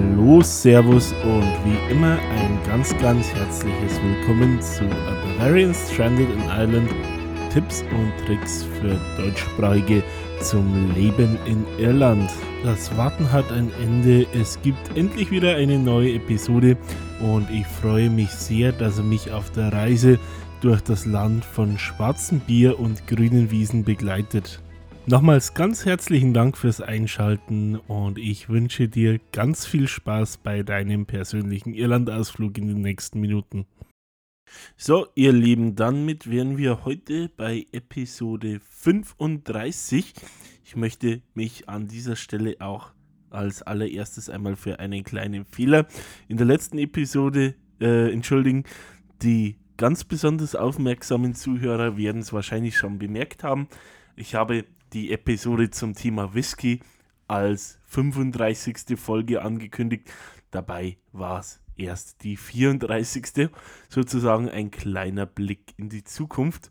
Hallo, 0.00 0.40
Servus 0.40 1.12
und 1.24 1.52
wie 1.64 1.92
immer 1.92 2.12
ein 2.12 2.58
ganz, 2.66 2.96
ganz 2.98 3.26
herzliches 3.34 4.00
Willkommen 4.02 4.60
zu 4.62 4.84
A 4.84 5.14
Bavarian 5.38 5.74
Stranded 5.74 6.28
in 6.30 6.40
Ireland. 6.44 6.90
Tipps 7.52 7.84
und 7.90 8.12
Tricks 8.24 8.62
für 8.62 8.98
Deutschsprachige 9.20 10.02
zum 10.40 10.94
Leben 10.94 11.36
in 11.44 11.66
Irland. 11.78 12.30
Das 12.64 12.96
Warten 12.96 13.30
hat 13.30 13.52
ein 13.52 13.70
Ende. 13.82 14.26
Es 14.32 14.60
gibt 14.62 14.96
endlich 14.96 15.30
wieder 15.30 15.56
eine 15.56 15.78
neue 15.78 16.14
Episode 16.14 16.78
und 17.20 17.50
ich 17.50 17.66
freue 17.66 18.08
mich 18.08 18.30
sehr, 18.30 18.72
dass 18.72 18.96
er 18.96 19.04
mich 19.04 19.32
auf 19.32 19.50
der 19.50 19.72
Reise 19.72 20.18
durch 20.62 20.80
das 20.80 21.04
Land 21.04 21.44
von 21.44 21.76
schwarzem 21.76 22.40
Bier 22.40 22.78
und 22.78 23.06
grünen 23.06 23.50
Wiesen 23.50 23.84
begleitet. 23.84 24.60
Nochmals 25.10 25.54
ganz 25.54 25.86
herzlichen 25.86 26.34
Dank 26.34 26.56
fürs 26.56 26.80
Einschalten 26.80 27.74
und 27.74 28.16
ich 28.16 28.48
wünsche 28.48 28.88
dir 28.88 29.18
ganz 29.32 29.66
viel 29.66 29.88
Spaß 29.88 30.36
bei 30.36 30.62
deinem 30.62 31.04
persönlichen 31.04 31.74
Irlandausflug 31.74 32.56
in 32.56 32.68
den 32.68 32.80
nächsten 32.80 33.18
Minuten. 33.18 33.66
So, 34.76 35.08
ihr 35.16 35.32
Lieben, 35.32 35.74
damit 35.74 36.30
wären 36.30 36.58
wir 36.58 36.84
heute 36.84 37.28
bei 37.36 37.66
Episode 37.72 38.60
35. 38.60 40.14
Ich 40.64 40.76
möchte 40.76 41.22
mich 41.34 41.68
an 41.68 41.88
dieser 41.88 42.14
Stelle 42.14 42.58
auch 42.60 42.92
als 43.30 43.62
allererstes 43.62 44.30
einmal 44.30 44.54
für 44.54 44.78
einen 44.78 45.02
kleinen 45.02 45.44
Fehler 45.44 45.88
in 46.28 46.36
der 46.36 46.46
letzten 46.46 46.78
Episode 46.78 47.56
äh, 47.80 48.12
entschuldigen. 48.12 48.62
Die 49.22 49.56
ganz 49.76 50.04
besonders 50.04 50.54
aufmerksamen 50.54 51.34
Zuhörer 51.34 51.96
werden 51.96 52.20
es 52.20 52.32
wahrscheinlich 52.32 52.76
schon 52.76 53.00
bemerkt 53.00 53.42
haben. 53.42 53.66
Ich 54.16 54.34
habe 54.34 54.64
die 54.92 55.12
Episode 55.12 55.70
zum 55.70 55.94
Thema 55.94 56.34
Whisky 56.34 56.80
als 57.28 57.78
35. 57.84 58.98
Folge 58.98 59.42
angekündigt. 59.42 60.10
Dabei 60.50 60.98
war 61.12 61.40
es 61.40 61.60
erst 61.76 62.22
die 62.24 62.36
34. 62.36 63.50
Sozusagen 63.88 64.48
ein 64.48 64.70
kleiner 64.70 65.26
Blick 65.26 65.74
in 65.76 65.88
die 65.88 66.04
Zukunft. 66.04 66.70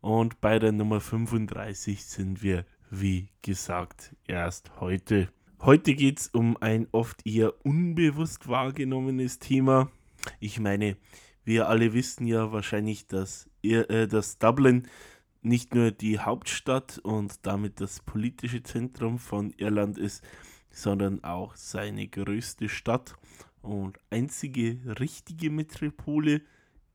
Und 0.00 0.40
bei 0.40 0.58
der 0.58 0.72
Nummer 0.72 1.00
35 1.00 2.04
sind 2.04 2.42
wir, 2.42 2.64
wie 2.90 3.28
gesagt, 3.42 4.14
erst 4.26 4.80
heute. 4.80 5.28
Heute 5.60 5.94
geht 5.94 6.20
es 6.20 6.28
um 6.28 6.56
ein 6.58 6.86
oft 6.92 7.26
eher 7.26 7.52
unbewusst 7.66 8.48
wahrgenommenes 8.48 9.40
Thema. 9.40 9.90
Ich 10.38 10.60
meine, 10.60 10.96
wir 11.44 11.68
alle 11.68 11.92
wissen 11.92 12.26
ja 12.26 12.52
wahrscheinlich, 12.52 13.08
dass, 13.08 13.50
äh, 13.62 14.06
dass 14.06 14.38
Dublin 14.38 14.86
nicht 15.48 15.74
nur 15.74 15.90
die 15.90 16.18
Hauptstadt 16.18 16.98
und 16.98 17.46
damit 17.46 17.80
das 17.80 18.00
politische 18.00 18.62
Zentrum 18.62 19.18
von 19.18 19.50
Irland 19.56 19.98
ist, 19.98 20.22
sondern 20.70 21.24
auch 21.24 21.56
seine 21.56 22.06
größte 22.06 22.68
Stadt 22.68 23.16
und 23.62 23.98
einzige 24.10 24.78
richtige 25.00 25.50
Metropole. 25.50 26.42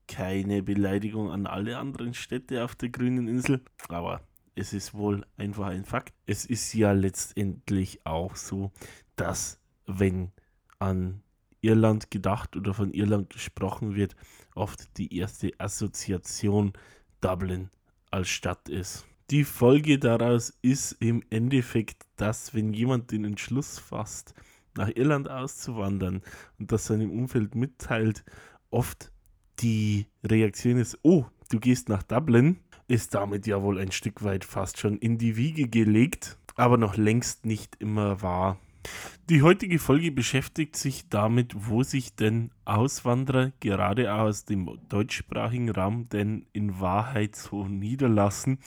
Keine 0.08 0.64
Beleidigung 0.64 1.32
an 1.32 1.48
alle 1.48 1.78
anderen 1.78 2.14
Städte 2.14 2.64
auf 2.64 2.76
der 2.76 2.90
grünen 2.90 3.28
Insel, 3.28 3.62
aber 3.90 4.22
es 4.56 4.74
ist 4.74 4.94
wohl 4.94 5.26
einfach 5.38 5.68
ein 5.68 5.86
Fakt. 5.86 6.14
Es 6.26 6.46
ist 6.46 6.74
ja 6.74 6.92
letztendlich 6.92 8.06
auch 8.06 8.36
so, 8.36 8.72
dass 9.16 9.60
wenn 9.88 10.32
an 10.80 11.24
Irland 11.62 12.12
gedacht 12.12 12.56
oder 12.56 12.74
von 12.74 12.94
Irland 12.94 13.30
gesprochen 13.30 13.96
wird, 13.96 14.16
oft 14.54 14.98
die 14.98 15.18
erste 15.18 15.52
Assoziation 15.58 16.74
Dublin 17.22 17.70
als 18.14 18.30
Stadt 18.30 18.70
ist. 18.70 19.06
Die 19.32 19.44
Folge 19.44 19.98
daraus 19.98 20.54
ist 20.62 20.94
im 21.00 21.24
Endeffekt, 21.32 22.04
dass 22.16 22.54
wenn 22.54 22.72
jemand 22.72 23.12
den 23.12 23.26
Entschluss 23.26 23.80
fasst, 23.80 24.36
nach 24.78 24.90
Irland 24.94 25.30
auszuwandern 25.30 26.22
und 26.60 26.72
das 26.72 26.86
seinem 26.86 27.12
Umfeld 27.12 27.56
mitteilt, 27.56 28.24
oft 28.70 29.12
die 29.60 30.06
Reaktion 30.24 30.78
ist, 30.78 31.00
oh, 31.02 31.26
du 31.50 31.60
gehst 31.60 31.90
nach 31.90 32.04
Dublin, 32.04 32.60
ist 32.88 33.16
damit 33.16 33.48
ja 33.48 33.62
wohl 33.64 33.80
ein 33.80 33.92
Stück 33.92 34.24
weit 34.24 34.46
fast 34.46 34.78
schon 34.78 34.98
in 34.98 35.18
die 35.18 35.36
Wiege 35.36 35.68
gelegt, 35.68 36.38
aber 36.56 36.78
noch 36.78 36.98
längst 36.98 37.46
nicht 37.46 37.76
immer 37.80 38.22
wahr. 38.22 38.60
Die 39.30 39.42
heutige 39.42 39.80
Folge 39.80 40.12
beschäftigt 40.12 40.76
sich 40.76 41.08
damit, 41.10 41.54
wo 41.56 41.84
sich 41.84 42.16
denn 42.16 42.52
Auswanderer 42.66 43.54
gerade 43.62 44.14
aus 44.14 44.46
dem 44.46 44.70
deutschsprachigen 44.90 45.70
Raum 45.70 46.10
denn 46.10 46.46
in 46.52 46.80
Wahrheit 46.80 47.36
so 47.36 47.66
niederlassen. 47.66 48.60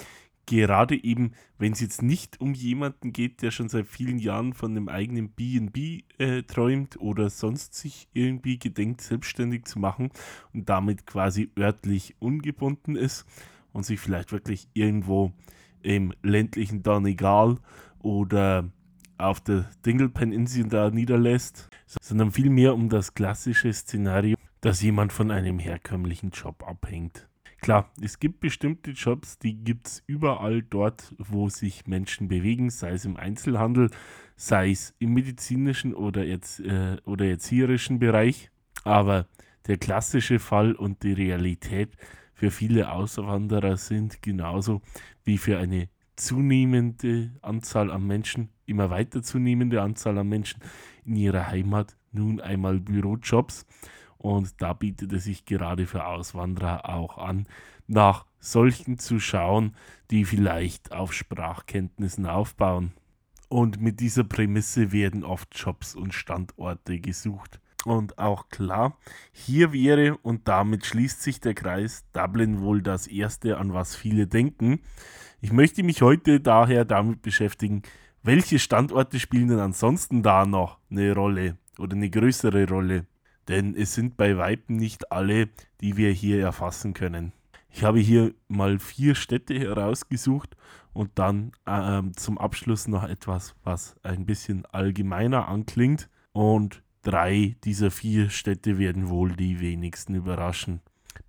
Gerade 0.47 1.03
eben, 1.03 1.33
wenn 1.59 1.73
es 1.73 1.81
jetzt 1.81 2.03
nicht 2.03 2.41
um 2.41 2.55
jemanden 2.55 3.13
geht, 3.13 3.43
der 3.43 3.51
schon 3.51 3.69
seit 3.69 3.87
vielen 3.87 4.19
Jahren 4.19 4.55
von 4.55 4.71
einem 4.71 4.89
eigenen 4.89 5.29
BB 5.31 6.05
äh, 6.19 6.43
träumt 6.45 7.01
oder 7.01 7.31
sonst 7.31 7.75
sich 7.75 8.09
irgendwie 8.13 8.59
gedenkt, 8.59 9.01
selbstständig 9.01 9.65
zu 9.65 9.81
machen 9.81 10.11
und 10.55 10.69
damit 10.69 11.05
quasi 11.05 11.51
örtlich 11.59 12.15
ungebunden 12.21 12.95
ist 12.95 13.27
und 13.73 13.85
sich 13.85 13.99
vielleicht 13.99 14.31
wirklich 14.31 14.69
irgendwo 14.73 15.33
im 15.83 16.15
ländlichen 16.23 16.83
Donegal 16.83 17.59
oder 17.99 18.71
auf 19.19 19.41
der 19.41 19.71
Dinglepen-Insel 19.85 20.69
da 20.69 20.91
niederlässt, 20.91 21.69
sondern 22.01 22.33
vielmehr 22.33 22.75
um 22.75 22.89
das 22.89 23.15
klassische 23.15 23.73
Szenario, 23.73 24.37
dass 24.61 24.83
jemand 24.83 25.13
von 25.13 25.31
einem 25.31 25.59
herkömmlichen 25.59 26.31
Job 26.31 26.67
abhängt. 26.67 27.29
Klar, 27.61 27.91
es 28.01 28.19
gibt 28.19 28.41
bestimmte 28.41 28.93
Jobs, 28.93 29.39
die 29.39 29.55
gibt 29.55 29.89
es 29.89 30.03
überall 30.07 30.63
dort, 30.63 31.15
wo 31.19 31.49
sich 31.49 31.87
Menschen 31.87 32.29
bewegen, 32.29 32.71
sei 32.71 32.91
es 32.91 33.05
im 33.05 33.17
Einzelhandel, 33.17 33.91
sei 34.37 34.71
es 34.71 34.95
im 34.99 35.15
medizinischen 35.15 35.95
oder, 35.95 36.25
jetzt, 36.25 36.61
äh, 36.61 36.99
oder 37.05 37.27
erzieherischen 37.27 37.99
Bereich. 37.99 38.51
Aber 38.85 39.27
der 39.67 39.79
klassische 39.79 40.39
Fall 40.39 40.75
und 40.75 41.03
die 41.03 41.13
Realität 41.13 41.97
für 42.35 42.51
viele 42.51 42.93
Auswanderer 42.93 43.77
sind 43.79 44.23
genauso 44.23 44.83
wie 45.25 45.39
für 45.39 45.59
eine 45.59 45.89
zunehmende 46.17 47.33
Anzahl 47.43 47.91
an 47.91 48.07
Menschen, 48.07 48.49
immer 48.67 48.91
weiter 48.91 49.23
zunehmende 49.23 49.83
Anzahl 49.83 50.19
an 50.19 50.29
Menschen 50.29 50.61
in 51.05 51.17
ihrer 51.17 51.47
Heimat 51.47 51.97
nun 52.13 52.41
einmal 52.41 52.81
Bürojobs. 52.81 53.67
Und 54.19 54.61
da 54.61 54.73
bietet 54.73 55.13
es 55.13 55.25
sich 55.25 55.45
gerade 55.45 55.87
für 55.87 56.07
Auswanderer 56.07 56.89
auch 56.89 57.19
an, 57.19 57.47
nach 57.87 58.27
solchen 58.41 58.99
zu 58.99 59.21
schauen, 59.21 59.77
die 60.11 60.25
vielleicht 60.25 60.93
auf 60.93 61.13
Sprachkenntnissen 61.13 62.27
aufbauen. 62.27 62.93
Und 63.49 63.81
mit 63.81 64.01
dieser 64.01 64.25
Prämisse 64.25 64.91
werden 64.91 65.23
oft 65.23 65.57
Jobs 65.57 65.95
und 65.95 66.15
Standorte 66.15 66.99
gesucht. 66.99 67.61
Und 67.87 68.19
auch 68.19 68.49
klar, 68.49 68.99
hier 69.31 69.73
wäre, 69.73 70.17
und 70.17 70.49
damit 70.49 70.85
schließt 70.85 71.23
sich 71.23 71.41
der 71.41 71.55
Kreis, 71.55 72.05
Dublin 72.13 72.61
wohl 72.61 72.83
das 72.83 73.07
Erste, 73.07 73.59
an 73.59 73.75
was 73.75 73.95
viele 73.95 74.27
denken. 74.27 74.81
Ich 75.41 75.53
möchte 75.53 75.85
mich 75.85 76.03
heute 76.03 76.41
daher 76.41 76.85
damit 76.85 77.23
beschäftigen, 77.23 77.83
welche 78.25 78.59
Standorte 78.59 79.21
spielen 79.21 79.47
denn 79.47 79.61
ansonsten 79.61 80.25
da 80.25 80.47
noch 80.47 80.79
eine 80.91 81.15
Rolle 81.15 81.59
oder 81.79 81.95
eine 81.95 82.11
größere 82.11 82.69
Rolle? 82.69 83.07
Denn 83.47 83.77
es 83.77 83.95
sind 83.95 84.17
bei 84.17 84.37
Weitem 84.37 84.79
nicht 84.79 85.13
alle, 85.13 85.49
die 85.81 85.97
wir 85.97 86.11
hier 86.11 86.41
erfassen 86.41 86.93
können. 86.93 87.31
Ich 87.71 87.85
habe 87.85 88.01
hier 88.01 88.35
mal 88.49 88.81
vier 88.81 89.15
Städte 89.15 89.57
herausgesucht 89.57 90.57
und 90.93 91.13
dann 91.15 91.53
ähm, 91.69 92.17
zum 92.17 92.37
Abschluss 92.37 92.89
noch 92.89 93.05
etwas, 93.05 93.55
was 93.63 93.95
ein 94.03 94.27
bisschen 94.27 94.67
allgemeiner 94.67 95.47
anklingt. 95.47 96.09
Und 96.33 96.83
drei 97.07 97.57
dieser 97.63 97.93
vier 97.93 98.31
Städte 98.31 98.79
werden 98.79 99.09
wohl 99.09 99.37
die 99.37 99.61
wenigsten 99.61 100.17
überraschen. 100.17 100.81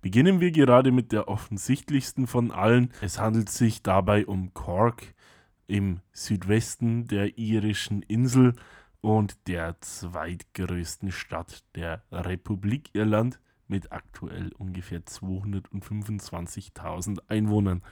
Beginnen 0.02 0.40
wir 0.40 0.50
gerade 0.50 0.90
mit 0.90 1.12
der 1.12 1.28
offensichtlichsten 1.28 2.26
von 2.26 2.50
allen. 2.50 2.92
Es 3.00 3.20
handelt 3.20 3.48
sich 3.48 3.80
dabei 3.82 4.26
um 4.26 4.52
Cork 4.54 5.14
im 5.68 6.00
Südwesten 6.12 7.06
der 7.06 7.38
irischen 7.38 8.02
Insel 8.02 8.56
und 9.00 9.46
der 9.46 9.80
zweitgrößten 9.80 11.12
Stadt 11.12 11.62
der 11.76 12.02
Republik 12.10 12.90
Irland 12.92 13.38
mit 13.68 13.92
aktuell 13.92 14.50
ungefähr 14.58 15.04
225.000 15.04 17.20
Einwohnern. 17.28 17.82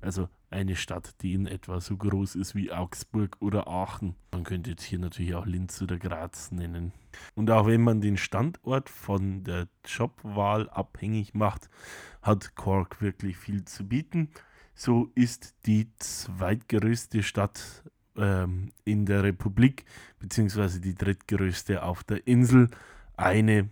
Also 0.00 0.28
eine 0.50 0.76
Stadt, 0.76 1.14
die 1.22 1.34
in 1.34 1.46
etwa 1.46 1.80
so 1.80 1.96
groß 1.96 2.36
ist 2.36 2.54
wie 2.54 2.72
Augsburg 2.72 3.36
oder 3.40 3.66
Aachen. 3.68 4.14
Man 4.32 4.44
könnte 4.44 4.70
jetzt 4.70 4.84
hier 4.84 4.98
natürlich 4.98 5.34
auch 5.34 5.46
Linz 5.46 5.82
oder 5.82 5.98
Graz 5.98 6.52
nennen. 6.52 6.92
Und 7.34 7.50
auch 7.50 7.66
wenn 7.66 7.82
man 7.82 8.00
den 8.00 8.16
Standort 8.16 8.88
von 8.88 9.42
der 9.44 9.68
Jobwahl 9.84 10.70
abhängig 10.70 11.34
macht, 11.34 11.68
hat 12.22 12.54
Cork 12.54 13.02
wirklich 13.02 13.36
viel 13.36 13.64
zu 13.64 13.86
bieten. 13.86 14.30
So 14.74 15.10
ist 15.14 15.66
die 15.66 15.90
zweitgrößte 15.98 17.22
Stadt 17.24 17.82
ähm, 18.16 18.70
in 18.84 19.06
der 19.06 19.24
Republik, 19.24 19.84
beziehungsweise 20.20 20.80
die 20.80 20.94
drittgrößte 20.94 21.82
auf 21.82 22.04
der 22.04 22.26
Insel, 22.26 22.68
eine, 23.16 23.68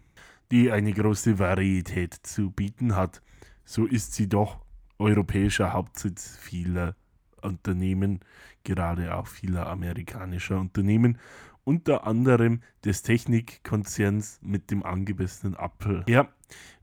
die 0.50 0.72
eine 0.72 0.92
große 0.92 1.38
Varietät 1.38 2.14
zu 2.14 2.50
bieten 2.50 2.96
hat. 2.96 3.22
So 3.64 3.86
ist 3.86 4.14
sie 4.14 4.28
doch 4.28 4.65
europäischer 4.98 5.72
Hauptsitz 5.72 6.36
vieler 6.36 6.94
Unternehmen, 7.42 8.20
gerade 8.64 9.14
auch 9.14 9.26
vieler 9.26 9.66
amerikanischer 9.68 10.58
Unternehmen 10.58 11.18
unter 11.66 12.06
anderem 12.06 12.60
des 12.84 13.02
Technikkonzerns 13.02 14.38
mit 14.40 14.70
dem 14.70 14.84
angebessenen 14.84 15.56
Apple. 15.56 16.04
Ja, 16.08 16.28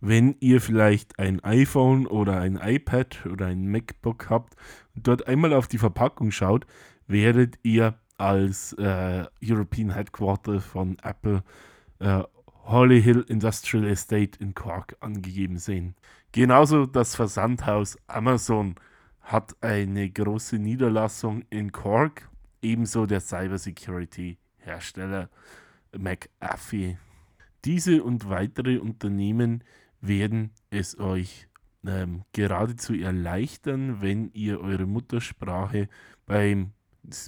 wenn 0.01 0.36
ihr 0.42 0.60
vielleicht 0.60 1.18
ein 1.19 1.42
iPhone 1.42 2.06
oder 2.06 2.42
ein 2.42 2.60
iPad 2.62 3.25
oder 3.31 3.45
ein 3.48 3.65
MacBook 3.68 4.30
habt 4.30 4.56
und 4.94 5.07
dort 5.07 5.25
einmal 5.25 5.54
auf 5.54 5.69
die 5.69 5.77
Verpackung 5.77 6.31
schaut, 6.31 6.68
werdet 7.07 7.57
ihr 7.63 7.98
als 8.18 8.74
äh, 8.74 9.25
European 9.42 9.92
Headquarter 9.92 10.60
von 10.60 10.98
Apple 11.01 11.44
äh, 12.00 12.24
Holly 12.65 13.01
Hill 13.01 13.25
Industrial 13.27 13.86
Estate 13.88 14.38
in 14.39 14.54
Cork 14.54 14.98
angegeben 15.00 15.57
sehen. 15.57 15.95
Genauso 16.36 16.88
das 16.88 17.16
Versandhaus 17.16 17.96
Amazon 18.08 18.74
hat 19.22 19.56
eine 19.62 20.10
große 20.10 20.58
Niederlassung 20.58 21.44
in 21.52 21.72
Cork, 21.72 22.28
ebenso 22.60 23.06
der 23.06 23.20
Cybersecurity-Hersteller 23.20 25.30
McAfee. 25.96 26.98
Diese 27.66 28.04
und 28.04 28.30
weitere 28.30 28.80
Unternehmen 28.80 29.64
werden 30.02 30.50
es 30.72 30.98
euch 30.98 31.48
ähm, 31.86 32.24
geradezu 32.34 32.96
erleichtern, 32.96 34.02
wenn 34.02 34.32
ihr 34.34 34.60
eure 34.60 34.88
Muttersprache 34.88 35.88
beim, 36.26 36.72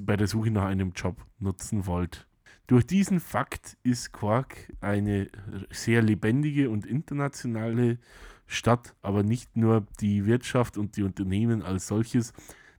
bei 0.02 0.18
der 0.18 0.26
Suche 0.26 0.50
nach 0.50 0.66
einem 0.66 0.94
Job 0.94 1.24
nutzen 1.38 1.86
wollt. 1.86 2.26
Durch 2.66 2.88
diesen 2.88 3.20
Fakt 3.20 3.78
ist 3.84 4.14
Quark 4.14 4.74
eine 4.82 5.30
sehr 5.70 6.02
lebendige 6.02 6.72
und 6.72 6.88
internationale 6.88 8.00
Stadt, 8.48 8.96
aber 9.02 9.24
nicht 9.24 9.56
nur 9.58 9.86
die 10.00 10.26
Wirtschaft 10.26 10.78
und 10.78 10.98
die 10.98 11.04
Unternehmen 11.04 11.62
als 11.62 11.88
solches, 11.88 12.34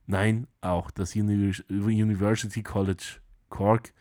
nein, 0.05 0.47
auch 0.61 0.91
das 0.91 1.15
University 1.15 2.63
College 2.63 3.19
Cork, 3.49 3.93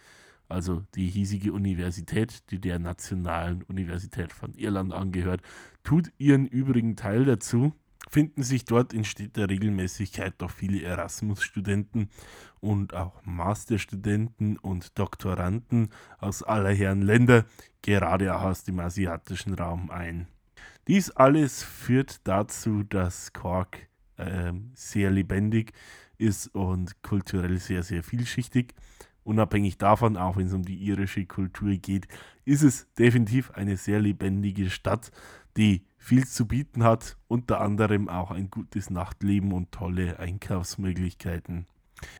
also 0.49 0.85
die 0.95 1.09
hiesige 1.09 1.53
Universität, 1.53 2.51
die 2.51 2.61
der 2.61 2.79
Nationalen 2.79 3.63
Universität 3.65 4.33
von 4.33 4.55
Irland 4.55 4.93
angehört, 4.93 5.43
tut 5.83 6.13
ihren 6.19 6.47
übrigen 6.47 6.97
Teil 6.97 7.25
dazu 7.25 7.73
finden 8.09 8.43
sich 8.43 8.65
dort 8.65 8.93
in 8.93 9.05
steter 9.05 9.49
Regelmäßigkeit 9.49 10.35
doch 10.39 10.51
viele 10.51 10.83
Erasmus-Studenten 10.83 12.11
und 12.61 12.95
auch 12.95 13.25
Masterstudenten 13.25 14.57
und 14.59 14.99
Doktoranden 14.99 15.91
aus 16.19 16.43
aller 16.43 16.73
Herren 16.73 17.03
Länder, 17.03 17.45
gerade 17.83 18.35
auch 18.35 18.43
aus 18.43 18.65
dem 18.65 18.81
asiatischen 18.81 19.55
Raum 19.55 19.91
ein. 19.91 20.29
Dies 20.89 21.11
alles 21.11 21.65
führt 21.65 22.21
dazu, 22.29 22.85
dass 22.85 23.33
Cork 23.33 23.89
äh, 24.17 24.53
sehr 24.75 25.11
lebendig 25.11 25.73
ist 26.17 26.55
und 26.55 27.03
kulturell 27.03 27.59
sehr, 27.59 27.83
sehr 27.83 28.05
vielschichtig. 28.05 28.75
Unabhängig 29.25 29.79
davon, 29.79 30.17
auch 30.17 30.37
wenn 30.37 30.47
es 30.47 30.53
um 30.53 30.63
die 30.63 30.77
irische 30.77 31.27
Kultur 31.27 31.75
geht, 31.75 32.07
ist 32.45 32.63
es 32.63 32.87
definitiv 32.95 33.51
eine 33.51 33.77
sehr 33.77 33.99
lebendige 33.99 34.71
Stadt, 34.71 35.11
die 35.57 35.85
viel 35.99 36.25
zu 36.25 36.47
bieten 36.47 36.85
hat, 36.85 37.17
unter 37.27 37.61
anderem 37.61 38.09
auch 38.09 38.31
ein 38.31 38.49
gutes 38.49 38.89
Nachtleben 38.89 39.53
und 39.53 39.73
tolle 39.73 40.21
Einkaufsmöglichkeiten. 40.21 41.67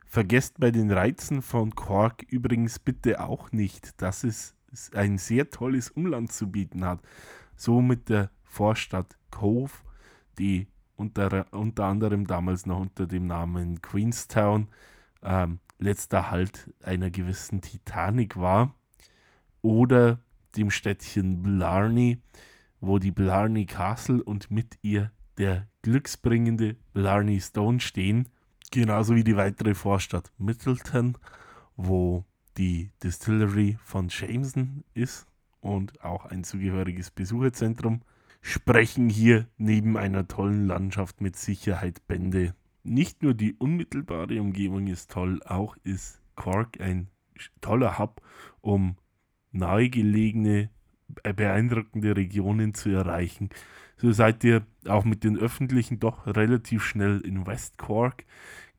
Vergesst 0.07 0.59
bei 0.59 0.73
den 0.73 0.91
Reizen 0.91 1.43
von 1.43 1.73
Cork 1.77 2.25
übrigens 2.29 2.81
bitte 2.81 3.21
auch 3.21 3.53
nicht, 3.53 4.03
dass 4.03 4.25
es 4.25 4.57
ein 4.93 5.19
sehr 5.19 5.51
tolles 5.51 5.91
Umland 5.91 6.33
zu 6.33 6.51
bieten 6.51 6.85
hat. 6.85 7.01
So 7.55 7.81
mit 7.81 8.09
der 8.09 8.31
Vorstadt 8.57 9.19
Cove, 9.31 9.73
die 10.39 10.67
unter, 10.97 11.47
unter 11.53 11.85
anderem 11.85 12.27
damals 12.27 12.65
noch 12.65 12.81
unter 12.81 13.07
dem 13.07 13.27
Namen 13.27 13.83
Queenstown 13.83 14.69
ähm, 15.23 15.59
letzter 15.79 16.31
Halt 16.31 16.73
einer 16.83 17.11
gewissen 17.11 17.61
Titanic 17.61 18.37
war. 18.37 18.75
Oder 19.61 20.21
dem 20.57 20.71
Städtchen 20.71 21.43
Blarney, 21.43 22.23
wo 22.81 22.99
die 22.99 23.11
Blarney 23.11 23.67
Castle 23.67 24.23
und 24.23 24.51
mit 24.51 24.79
ihr 24.81 25.13
der 25.37 25.67
glücksbringende 25.83 26.77
Blarney 26.95 27.41
Stone 27.41 27.81
stehen, 27.81 28.31
genauso 28.71 29.17
wie 29.17 29.25
die 29.25 29.37
weitere 29.37 29.75
Vorstadt 29.75 30.33
Middleton, 30.39 31.19
wo 31.77 32.25
die 32.57 32.91
Distillery 33.03 33.77
von 33.85 34.09
Jameson 34.09 34.83
ist 34.95 35.27
und 35.61 36.03
auch 36.03 36.25
ein 36.25 36.43
zugehöriges 36.43 37.11
Besucherzentrum, 37.11 38.01
sprechen 38.47 39.09
hier 39.09 39.49
neben 39.59 39.97
einer 39.97 40.29
tollen 40.29 40.69
Landschaft 40.69 41.21
mit 41.21 41.35
Sicherheit 41.35 42.07
Bände. 42.07 42.55
Nicht 42.85 43.25
nur 43.25 43.35
die 43.35 43.55
unmittelbare 43.55 44.41
Umgebung 44.41 44.87
ist 44.87 45.11
toll, 45.11 45.43
auch 45.45 45.77
ist 45.83 46.23
Cork 46.37 46.81
ein 46.81 47.09
toller 47.61 47.99
Hub, 47.99 48.23
um 48.61 48.99
nahegelegene 49.51 50.71
beeindruckende 51.09 52.15
Regionen 52.15 52.73
zu 52.73 52.91
erreichen. 52.91 53.51
So 53.97 54.13
seid 54.13 54.45
ihr 54.45 54.65
auch 54.87 55.05
mit 55.05 55.25
den 55.25 55.37
öffentlichen 55.37 55.99
doch 55.99 56.29
relativ 56.29 56.85
schnell 56.85 57.21
in 57.23 57.49
West 57.49 57.79
Cork, 57.79 58.27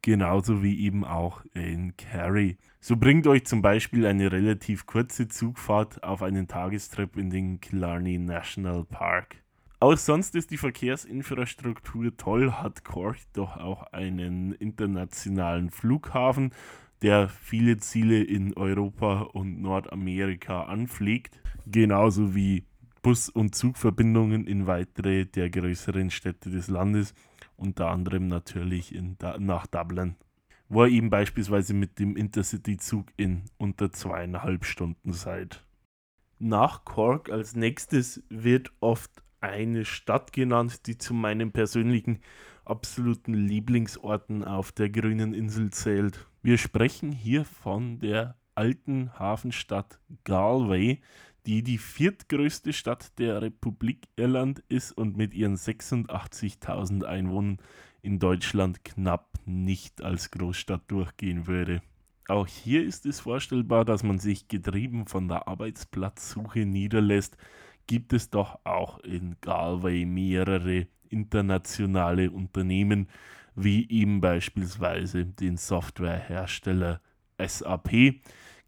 genauso 0.02 0.64
wie 0.64 0.80
eben 0.80 1.04
auch 1.04 1.44
in 1.54 1.98
Kerry. 1.98 2.58
So 2.80 2.96
bringt 2.96 3.28
euch 3.28 3.46
zum 3.46 3.62
Beispiel 3.62 4.06
eine 4.06 4.32
relativ 4.32 4.86
kurze 4.86 5.28
Zugfahrt 5.28 6.04
auf 6.04 6.24
einen 6.24 6.48
Tagestrip 6.48 7.18
in 7.18 7.30
den 7.30 7.60
Killarney 7.60 8.18
National 8.18 8.86
Park. 8.86 9.44
Auch 9.80 9.98
sonst 9.98 10.34
ist 10.36 10.50
die 10.50 10.58
Verkehrsinfrastruktur 10.58 12.18
toll, 12.18 12.52
hat 12.52 12.84
Cork 12.84 13.18
doch 13.34 13.58
auch 13.58 13.84
einen 13.94 14.54
internationalen 14.54 15.70
Flughafen, 15.70 16.52
der 17.04 17.30
viele 17.30 17.78
Ziele 17.78 18.24
in 18.24 18.56
Europa 18.56 19.22
und 19.22 19.62
Nordamerika 19.62 20.64
anfliegt 20.64 21.40
genauso 21.72 22.34
wie 22.36 22.66
Bus- 23.02 23.30
und 23.30 23.56
Zugverbindungen 23.56 24.48
in 24.48 24.68
weitere 24.68 25.26
der 25.26 25.50
größeren 25.50 26.10
Städte 26.10 26.50
des 26.50 26.68
Landes, 26.68 27.14
unter 27.56 27.90
anderem 27.90 28.28
natürlich 28.28 28.94
in, 28.94 29.18
nach 29.40 29.68
Dublin, 29.68 30.16
wo 30.70 30.86
ihr 30.86 30.92
eben 30.92 31.10
beispielsweise 31.10 31.74
mit 31.74 32.00
dem 32.00 32.16
Intercity-Zug 32.16 33.08
in 33.18 33.44
unter 33.58 33.92
zweieinhalb 33.92 34.66
Stunden 34.66 35.14
seid. 35.14 35.64
Nach 36.40 36.86
Cork 36.86 37.30
als 37.30 37.56
nächstes 37.56 38.24
wird 38.30 38.72
oft 38.80 39.24
eine 39.42 39.86
Stadt 39.86 40.34
genannt, 40.34 40.88
die 40.88 40.98
zu 40.98 41.14
meinen 41.14 41.52
persönlichen 41.52 42.20
absoluten 42.66 43.34
Lieblingsorten 43.34 44.44
auf 44.44 44.72
der 44.72 44.90
grünen 44.90 45.34
Insel 45.34 45.70
zählt. 45.72 46.28
Wir 46.42 46.58
sprechen 46.58 47.12
hier 47.12 47.46
von 47.46 48.00
der 48.00 48.36
alten 48.56 49.18
Hafenstadt 49.18 50.00
Galway, 50.24 51.02
die 51.46 51.64
die 51.64 51.78
viertgrößte 51.78 52.74
Stadt 52.74 53.18
der 53.20 53.42
Republik 53.42 54.08
Irland 54.18 54.64
ist 54.68 54.92
und 54.92 55.16
mit 55.16 55.34
ihren 55.34 55.56
86.000 55.56 57.04
Einwohnern 57.04 57.60
in 58.02 58.20
Deutschland 58.20 58.84
knapp 58.84 59.40
nicht 59.46 60.02
als 60.02 60.32
Großstadt 60.32 60.92
durchgehen 60.92 61.48
würde. 61.48 61.82
Auch 62.28 62.48
hier 62.48 62.84
ist 62.84 63.06
es 63.06 63.22
vorstellbar, 63.22 63.86
dass 63.86 64.04
man 64.04 64.20
sich 64.20 64.50
getrieben 64.50 65.08
von 65.08 65.30
der 65.30 65.48
Arbeitsplatzsuche 65.48 66.66
niederlässt, 66.66 67.38
gibt 67.88 68.14
es 68.14 68.30
doch 68.30 68.60
auch 68.64 69.00
in 69.00 69.36
Galway 69.42 70.06
mehrere 70.06 70.88
internationale 71.10 72.30
Unternehmen, 72.32 73.08
wie 73.56 73.90
eben 73.90 74.22
beispielsweise 74.22 75.26
den 75.26 75.58
Softwarehersteller 75.58 77.02
SAP, 77.40 78.16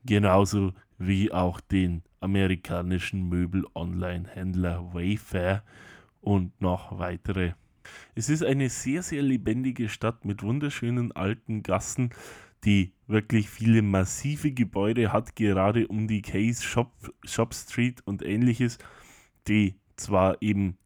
genauso 0.05 0.73
wie 0.97 1.31
auch 1.31 1.61
den 1.61 2.01
amerikanischen 2.19 3.29
Möbel-Online-Händler 3.29 4.93
Wayfair 4.93 5.63
und 6.21 6.59
noch 6.59 6.97
weitere. 6.97 7.53
Es 8.15 8.29
ist 8.29 8.43
eine 8.43 8.69
sehr, 8.69 9.03
sehr 9.03 9.21
lebendige 9.21 9.89
Stadt 9.89 10.25
mit 10.25 10.43
wunderschönen 10.43 11.11
alten 11.11 11.63
Gassen, 11.63 12.11
die 12.65 12.93
wirklich 13.07 13.49
viele 13.49 13.81
massive 13.81 14.51
Gebäude 14.51 15.13
hat, 15.13 15.35
gerade 15.35 15.87
um 15.87 16.07
die 16.07 16.21
Case 16.21 16.61
Shop, 16.61 16.91
Shop 17.23 17.53
Street 17.53 18.01
und 18.05 18.21
ähnliches, 18.21 18.79
die 19.49 19.75
zwar 19.97 20.41
eben 20.41 20.77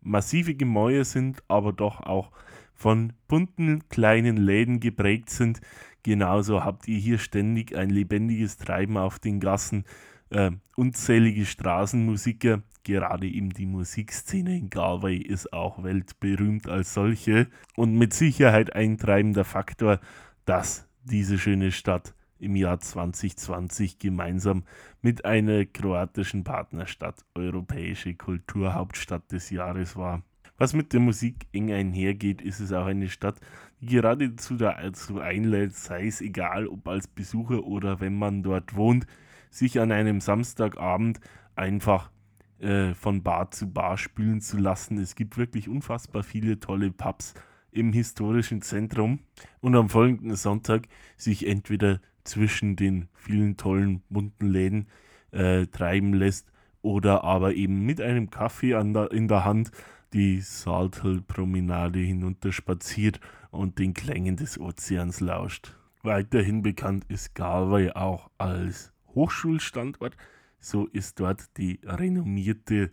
massive 0.00 0.54
Gemäuer 0.54 1.04
sind, 1.04 1.42
aber 1.48 1.72
doch 1.72 2.00
auch 2.00 2.32
von 2.74 3.12
bunten 3.28 3.88
kleinen 3.88 4.36
Läden 4.36 4.80
geprägt 4.80 5.30
sind. 5.30 5.60
Genauso 6.02 6.64
habt 6.64 6.88
ihr 6.88 6.98
hier 6.98 7.18
ständig 7.18 7.76
ein 7.76 7.90
lebendiges 7.90 8.56
Treiben 8.56 8.96
auf 8.96 9.18
den 9.18 9.40
Gassen 9.40 9.84
äh, 10.30 10.50
unzählige 10.76 11.46
Straßenmusiker, 11.46 12.62
gerade 12.82 13.28
eben 13.28 13.50
die 13.50 13.66
Musikszene 13.66 14.56
in 14.56 14.70
Galway 14.70 15.16
ist 15.16 15.52
auch 15.52 15.82
weltberühmt 15.82 16.68
als 16.68 16.94
solche 16.94 17.48
und 17.76 17.96
mit 17.96 18.12
Sicherheit 18.12 18.74
ein 18.74 18.98
treibender 18.98 19.44
Faktor, 19.44 20.00
dass 20.44 20.88
diese 21.04 21.38
schöne 21.38 21.70
Stadt 21.70 22.15
im 22.38 22.56
Jahr 22.56 22.80
2020 22.80 23.98
gemeinsam 23.98 24.64
mit 25.02 25.24
einer 25.24 25.64
kroatischen 25.64 26.44
Partnerstadt 26.44 27.24
europäische 27.34 28.14
Kulturhauptstadt 28.14 29.32
des 29.32 29.50
Jahres 29.50 29.96
war. 29.96 30.22
Was 30.58 30.72
mit 30.72 30.92
der 30.92 31.00
Musik 31.00 31.46
eng 31.52 31.70
einhergeht, 31.70 32.40
ist 32.40 32.60
es 32.60 32.72
auch 32.72 32.86
eine 32.86 33.08
Stadt, 33.08 33.40
die 33.80 33.86
geradezu 33.86 34.56
dazu 34.56 35.20
einlädt, 35.20 35.74
sei 35.74 36.06
es 36.06 36.20
egal, 36.20 36.66
ob 36.66 36.88
als 36.88 37.08
Besucher 37.08 37.64
oder 37.64 38.00
wenn 38.00 38.18
man 38.18 38.42
dort 38.42 38.74
wohnt, 38.74 39.06
sich 39.50 39.78
an 39.80 39.92
einem 39.92 40.20
Samstagabend 40.20 41.20
einfach 41.56 42.10
äh, 42.58 42.94
von 42.94 43.22
Bar 43.22 43.50
zu 43.50 43.70
Bar 43.70 43.98
spülen 43.98 44.40
zu 44.40 44.56
lassen. 44.56 44.98
Es 44.98 45.14
gibt 45.14 45.36
wirklich 45.36 45.68
unfassbar 45.68 46.22
viele 46.22 46.58
tolle 46.58 46.90
Pubs 46.90 47.34
im 47.70 47.92
historischen 47.92 48.62
Zentrum 48.62 49.20
und 49.60 49.76
am 49.76 49.90
folgenden 49.90 50.36
Sonntag 50.36 50.88
sich 51.18 51.46
entweder 51.46 52.00
zwischen 52.26 52.76
den 52.76 53.08
vielen 53.14 53.56
tollen 53.56 54.02
bunten 54.08 54.48
Läden 54.48 54.88
äh, 55.32 55.66
treiben 55.66 56.14
lässt 56.14 56.50
oder 56.82 57.24
aber 57.24 57.54
eben 57.54 57.84
mit 57.84 58.00
einem 58.00 58.30
Kaffee 58.30 58.70
der, 58.70 59.10
in 59.10 59.28
der 59.28 59.44
Hand 59.44 59.70
die 60.12 60.40
Salthill-Promenade 60.40 61.98
hinunterspaziert 61.98 63.20
und 63.50 63.78
den 63.78 63.92
Klängen 63.92 64.36
des 64.36 64.58
Ozeans 64.58 65.20
lauscht. 65.20 65.76
Weiterhin 66.02 66.62
bekannt 66.62 67.04
ist 67.08 67.34
Galway 67.34 67.90
auch 67.90 68.30
als 68.38 68.92
Hochschulstandort. 69.14 70.16
So 70.60 70.86
ist 70.86 71.18
dort 71.20 71.56
die 71.56 71.80
renommierte 71.82 72.90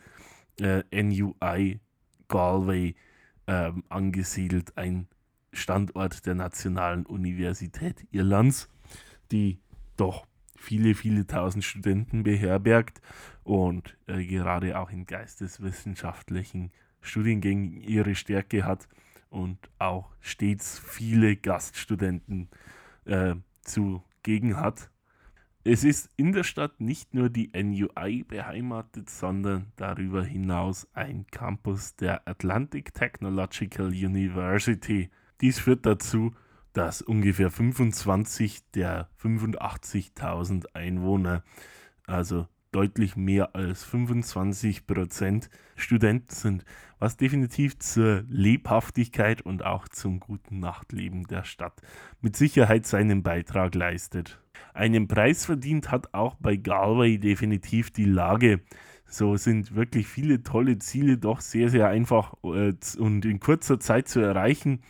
äh, 0.59 0.83
NUI 0.91 1.79
Galway 2.27 2.95
äh, 3.45 3.71
angesiedelt, 3.89 4.75
ein 4.77 5.07
Standort 5.51 6.25
der 6.25 6.35
Nationalen 6.35 7.05
Universität 7.05 8.07
Irlands, 8.11 8.69
die 9.33 9.59
doch 9.97 10.25
viele, 10.55 10.95
viele 10.95 11.27
tausend 11.27 11.65
Studenten 11.65 12.23
beherbergt 12.23 13.01
und 13.43 13.97
äh, 14.07 14.23
gerade 14.25 14.79
auch 14.79 14.91
in 14.91 15.05
geisteswissenschaftlichen 15.05 16.71
Studiengängen 17.01 17.81
ihre 17.81 18.15
Stärke 18.15 18.63
hat 18.63 18.87
und 19.29 19.57
auch 19.79 20.11
stets 20.21 20.79
viele 20.79 21.35
Gaststudenten 21.35 22.49
äh, 23.05 23.35
zugegen 23.61 24.55
hat. 24.55 24.89
Es 25.65 25.83
ist 25.83 26.09
in 26.17 26.33
der 26.33 26.43
Stadt 26.43 26.79
nicht 26.79 27.13
nur 27.13 27.29
die 27.29 27.51
NUI 27.53 28.23
beheimatet, 28.23 29.09
sondern 29.09 29.71
darüber 29.77 30.23
hinaus 30.23 30.87
ein 30.93 31.25
Campus 31.31 31.95
der 31.95 32.27
Atlantic 32.27 32.93
Technological 32.93 33.87
University. 33.87 35.09
Dies 35.41 35.59
führt 35.59 35.85
dazu, 35.85 36.33
dass 36.73 37.01
ungefähr 37.01 37.49
25 37.49 38.71
der 38.71 39.09
85.000 39.21 40.73
Einwohner, 40.73 41.43
also 42.05 42.47
deutlich 42.71 43.15
mehr 43.15 43.55
als 43.55 43.83
25 43.83 44.87
Prozent 44.87 45.49
Studenten 45.75 46.33
sind, 46.33 46.65
was 46.99 47.17
definitiv 47.17 47.77
zur 47.79 48.23
Lebhaftigkeit 48.27 49.41
und 49.41 49.63
auch 49.63 49.87
zum 49.87 50.19
guten 50.19 50.59
Nachtleben 50.59 51.25
der 51.27 51.43
Stadt 51.43 51.81
mit 52.21 52.35
Sicherheit 52.35 52.85
seinen 52.85 53.23
Beitrag 53.23 53.75
leistet. 53.75 54.41
Einen 54.73 55.07
Preis 55.07 55.45
verdient 55.45 55.91
hat 55.91 56.13
auch 56.13 56.35
bei 56.35 56.55
Galway 56.55 57.19
definitiv 57.19 57.91
die 57.91 58.05
Lage. 58.05 58.61
So 59.05 59.35
sind 59.35 59.75
wirklich 59.75 60.07
viele 60.07 60.41
tolle 60.41 60.79
Ziele 60.79 61.19
doch 61.19 61.41
sehr, 61.41 61.69
sehr 61.69 61.89
einfach 61.89 62.33
äh, 62.43 62.73
und 62.97 63.25
in 63.25 63.39
kurzer 63.39 63.79
Zeit 63.79 64.07
zu 64.07 64.19
erreichen. 64.19 64.81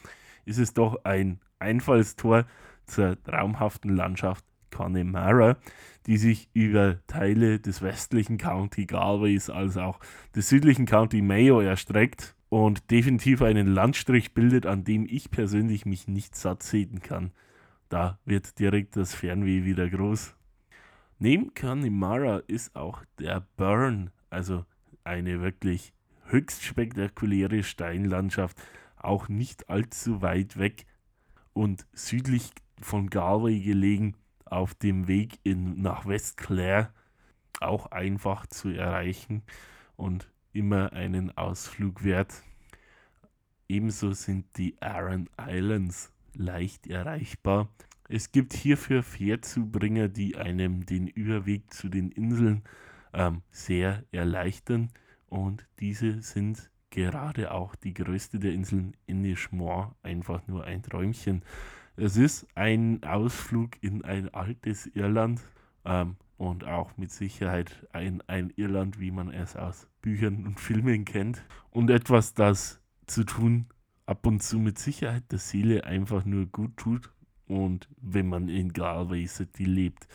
Ist 0.46 0.60
es 0.60 0.74
doch 0.74 1.04
ein 1.04 1.40
Einfallstor 1.64 2.46
zur 2.86 3.22
traumhaften 3.24 3.96
Landschaft 3.96 4.46
Connemara, 4.70 5.58
die 6.06 6.18
sich 6.18 6.50
über 6.54 6.98
Teile 7.08 7.60
des 7.60 7.82
westlichen 7.82 8.38
County 8.38 8.86
Galways 8.86 9.50
als 9.50 9.78
auch 9.78 10.00
des 10.36 10.50
südlichen 10.50 10.86
County 10.86 11.22
Mayo 11.22 11.62
erstreckt 11.62 12.36
und 12.50 12.92
definitiv 12.92 13.42
einen 13.42 13.68
Landstrich 13.68 14.34
bildet, 14.34 14.66
an 14.66 14.84
dem 14.84 15.08
ich 15.10 15.32
persönlich 15.32 15.86
mich 15.86 16.08
nicht 16.08 16.36
satt 16.36 16.64
sehen 16.64 17.02
kann. 17.02 17.32
Da 17.90 18.20
wird 18.26 18.60
direkt 18.60 18.96
das 18.96 19.16
Fernweh 19.16 19.64
wieder 19.64 19.90
groß. 19.90 20.36
Neben 21.20 21.54
Connemara 21.54 22.42
ist 22.48 22.76
auch 22.76 23.04
der 23.20 23.48
Burn, 23.56 24.12
also 24.30 24.66
eine 25.04 25.42
wirklich 25.42 25.94
höchst 26.26 26.64
spektakuläre 26.64 27.64
Steinlandschaft, 27.64 28.62
auch 28.98 29.30
nicht 29.30 29.70
allzu 29.70 30.22
weit 30.22 30.58
weg 30.58 30.86
und 31.54 31.86
südlich 31.94 32.52
von 32.82 33.10
Galway 33.10 33.60
gelegen, 33.60 34.16
auf 34.46 34.76
dem 34.76 35.08
Weg 35.08 35.40
in, 35.44 35.82
nach 35.82 36.06
West 36.06 36.38
Clare 36.38 36.90
auch 37.60 37.88
einfach 37.88 38.46
zu 38.48 38.70
erreichen 38.70 39.44
und 39.96 40.30
immer 40.52 40.94
einen 40.94 41.36
Ausflug 41.38 42.04
wert. 42.04 42.44
Ebenso 43.68 44.12
sind 44.14 44.46
die 44.58 44.76
Aran 44.82 45.30
Islands 45.40 46.12
leicht 46.34 46.88
erreichbar. 46.88 47.70
Es 48.10 48.32
gibt 48.32 48.54
hierfür 48.54 49.02
Fährzubringer, 49.02 50.10
die 50.10 50.36
einem 50.36 50.86
den 50.86 51.08
Überweg 51.08 51.74
zu 51.74 51.90
den 51.90 52.12
Inseln 52.12 52.64
ähm, 53.14 53.42
sehr 53.50 54.04
erleichtern 54.12 54.92
und 55.28 55.66
diese 55.80 56.22
sind 56.22 56.70
gerade 56.94 57.52
auch 57.52 57.76
die 57.76 57.94
größte 57.94 58.38
der 58.38 58.54
Inseln, 58.54 58.96
Inishmore, 59.08 59.96
einfach 60.04 60.46
nur 60.48 60.64
ein 60.64 60.84
Träumchen. 60.84 61.42
Es 61.96 62.18
ist 62.18 62.46
ein 62.54 63.04
Ausflug 63.04 63.82
in 63.82 64.04
ein 64.04 64.32
altes 64.32 64.86
Irland 64.86 65.42
ähm, 65.86 66.18
und 66.38 66.66
auch 66.66 66.96
mit 66.96 67.12
Sicherheit 67.12 67.88
ein, 67.94 68.22
ein 68.28 68.54
Irland, 68.56 69.00
wie 69.00 69.10
man 69.10 69.32
es 69.32 69.56
aus 69.56 69.88
Büchern 70.02 70.46
und 70.46 70.60
Filmen 70.60 71.04
kennt. 71.04 71.44
Und 71.72 71.90
etwas, 71.90 72.36
das 72.36 72.80
zu 73.08 73.24
tun 73.24 73.66
ab 74.06 74.28
und 74.28 74.44
zu 74.44 74.60
mit 74.60 74.78
Sicherheit 74.78 75.32
der 75.32 75.40
Seele 75.40 75.86
einfach 75.86 76.26
nur 76.26 76.46
gut 76.46 76.78
tut. 76.78 77.12
Und 77.48 77.90
wenn 78.02 78.28
man 78.28 78.50
in 78.50 78.72
Galway 78.72 79.26
City 79.26 79.66
lebt, 79.66 80.08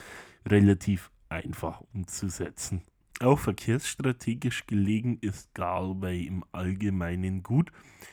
relativ 0.46 1.10
einfach 1.28 1.82
umzusetzen. 1.92 2.82
Auch 3.20 3.40
verkehrsstrategisch 3.40 4.66
gelegen 4.66 5.18
ist 5.20 5.52
Galway 5.54 6.22
im 6.22 6.44
Allgemeinen 6.52 7.42
gut. 7.42 7.72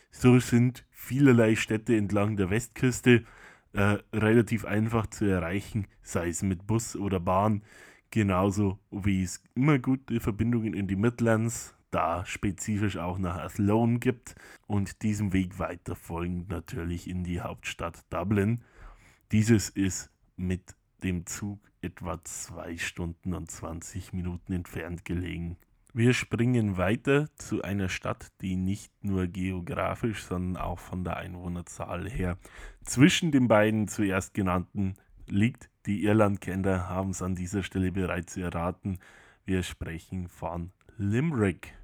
So 0.09 0.39
sind 0.39 0.85
vielerlei 0.89 1.55
Städte 1.55 1.95
entlang 1.95 2.37
der 2.37 2.49
Westküste 2.49 3.23
äh, 3.73 3.97
relativ 4.11 4.65
einfach 4.65 5.05
zu 5.07 5.25
erreichen, 5.25 5.87
sei 6.01 6.29
es 6.29 6.41
mit 6.41 6.65
Bus 6.65 6.95
oder 6.95 7.19
Bahn. 7.19 7.61
Genauso 8.09 8.79
wie 8.89 9.21
es 9.21 9.43
immer 9.53 9.77
gute 9.77 10.19
Verbindungen 10.19 10.73
in 10.73 10.87
die 10.87 10.95
Midlands, 10.95 11.75
da 11.91 12.25
spezifisch 12.25 12.97
auch 12.97 13.19
nach 13.19 13.35
Athlone 13.35 13.99
gibt 13.99 14.35
und 14.65 15.03
diesem 15.03 15.33
Weg 15.33 15.59
weiter 15.59 15.95
folgend 15.95 16.49
natürlich 16.49 17.07
in 17.07 17.23
die 17.23 17.41
Hauptstadt 17.41 18.05
Dublin. 18.09 18.63
Dieses 19.31 19.69
ist 19.69 20.09
mit 20.35 20.75
dem 21.05 21.27
Zug 21.27 21.59
etwa 21.81 22.19
2 22.23 22.77
Stunden 22.77 23.35
und 23.35 23.49
20 23.49 24.11
Minuten 24.11 24.53
entfernt 24.53 25.05
gelegen. 25.05 25.55
Wir 25.93 26.13
springen 26.13 26.77
weiter 26.77 27.29
zu 27.35 27.61
einer 27.61 27.89
Stadt, 27.89 28.31
die 28.41 28.55
nicht 28.55 28.91
nur 29.03 29.27
geografisch, 29.27 30.23
sondern 30.23 30.61
auch 30.61 30.79
von 30.79 31.03
der 31.03 31.17
Einwohnerzahl 31.17 32.09
her 32.09 32.37
zwischen 32.83 33.31
den 33.31 33.47
beiden 33.47 33.87
zuerst 33.87 34.33
genannten 34.33 34.95
liegt. 35.27 35.69
Die 35.85 36.03
Irlandkenner 36.03 36.89
haben 36.89 37.11
es 37.11 37.21
an 37.21 37.35
dieser 37.35 37.61
Stelle 37.61 37.91
bereits 37.91 38.35
erraten. 38.35 38.97
Wir 39.45 39.61
sprechen 39.61 40.27
von 40.27 40.71
Limerick. 40.97 41.77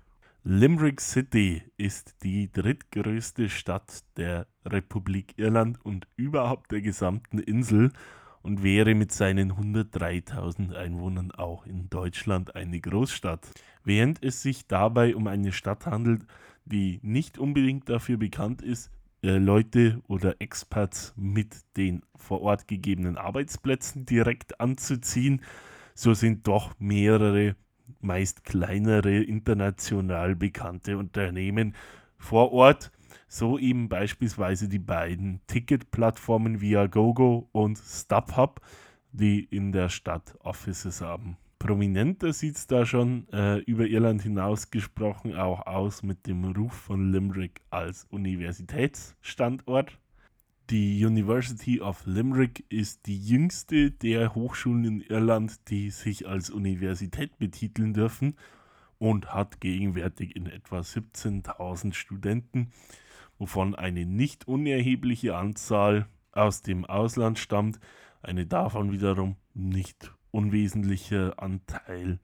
Limerick 0.43 0.99
City 0.99 1.61
ist 1.77 2.23
die 2.23 2.51
drittgrößte 2.51 3.49
Stadt 3.49 4.03
der 4.17 4.47
Republik 4.65 5.35
Irland 5.37 5.79
und 5.85 6.07
überhaupt 6.15 6.71
der 6.71 6.81
gesamten 6.81 7.37
Insel 7.37 7.93
und 8.41 8.63
wäre 8.63 8.95
mit 8.95 9.11
seinen 9.11 9.53
103.000 9.53 10.73
Einwohnern 10.73 11.31
auch 11.31 11.65
in 11.65 11.89
Deutschland 11.89 12.55
eine 12.55 12.79
Großstadt. 12.79 13.47
Während 13.83 14.23
es 14.23 14.41
sich 14.41 14.67
dabei 14.67 15.15
um 15.15 15.27
eine 15.27 15.51
Stadt 15.51 15.85
handelt, 15.85 16.25
die 16.65 16.99
nicht 17.03 17.37
unbedingt 17.37 17.89
dafür 17.89 18.17
bekannt 18.17 18.61
ist, 18.61 18.91
äh, 19.23 19.37
Leute 19.37 20.01
oder 20.07 20.35
Expats 20.39 21.13
mit 21.15 21.55
den 21.77 22.01
vor 22.15 22.41
Ort 22.41 22.67
gegebenen 22.67 23.17
Arbeitsplätzen 23.17 24.05
direkt 24.05 24.59
anzuziehen, 24.59 25.41
so 25.93 26.13
sind 26.13 26.47
doch 26.47 26.73
mehrere, 26.79 27.55
meist 27.99 28.43
kleinere, 28.43 29.21
international 29.21 30.35
bekannte 30.35 30.97
Unternehmen 30.97 31.75
vor 32.17 32.51
Ort, 32.51 32.91
so 33.31 33.57
eben 33.57 33.87
beispielsweise 33.87 34.67
die 34.67 34.77
beiden 34.77 35.39
Ticketplattformen 35.47 36.59
Viagogo 36.59 37.47
und 37.53 37.77
StubHub, 37.77 38.59
die 39.13 39.45
in 39.45 39.71
der 39.71 39.87
Stadt 39.87 40.35
Offices 40.41 40.99
haben. 40.99 41.37
Prominenter 41.57 42.33
sieht 42.33 42.57
es 42.57 42.67
da 42.67 42.85
schon 42.85 43.29
äh, 43.31 43.59
über 43.59 43.87
Irland 43.87 44.21
hinaus 44.21 44.69
gesprochen 44.69 45.33
auch 45.37 45.65
aus 45.65 46.03
mit 46.03 46.27
dem 46.27 46.43
Ruf 46.43 46.73
von 46.73 47.13
Limerick 47.13 47.61
als 47.69 48.05
Universitätsstandort. 48.09 49.97
Die 50.69 51.05
University 51.05 51.79
of 51.79 52.05
Limerick 52.05 52.65
ist 52.67 53.05
die 53.05 53.17
jüngste 53.17 53.91
der 53.91 54.35
Hochschulen 54.35 54.83
in 54.83 55.01
Irland, 55.01 55.69
die 55.69 55.89
sich 55.89 56.27
als 56.27 56.49
Universität 56.49 57.37
betiteln 57.39 57.93
dürfen 57.93 58.35
und 58.97 59.33
hat 59.33 59.61
gegenwärtig 59.61 60.35
in 60.35 60.47
etwa 60.47 60.79
17.000 60.79 61.93
Studenten 61.93 62.71
wovon 63.41 63.73
eine 63.73 64.05
nicht 64.05 64.47
unerhebliche 64.47 65.35
Anzahl 65.35 66.05
aus 66.31 66.61
dem 66.61 66.85
Ausland 66.85 67.39
stammt, 67.39 67.79
eine 68.21 68.45
davon 68.45 68.91
wiederum 68.91 69.35
nicht 69.55 70.13
unwesentlicher 70.29 71.41
Anteil, 71.41 72.19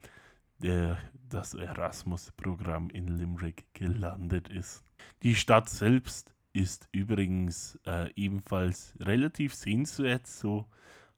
der 0.58 0.96
das 1.28 1.54
Erasmus-Programm 1.54 2.90
in 2.90 3.08
Limerick 3.08 3.66
gelandet 3.74 4.48
ist. 4.48 4.84
Die 5.24 5.34
Stadt 5.34 5.68
selbst 5.68 6.36
ist 6.52 6.88
übrigens 6.92 7.80
äh, 7.84 8.12
ebenfalls 8.14 8.94
relativ 9.00 9.56
sehenswert, 9.56 10.28
so 10.28 10.66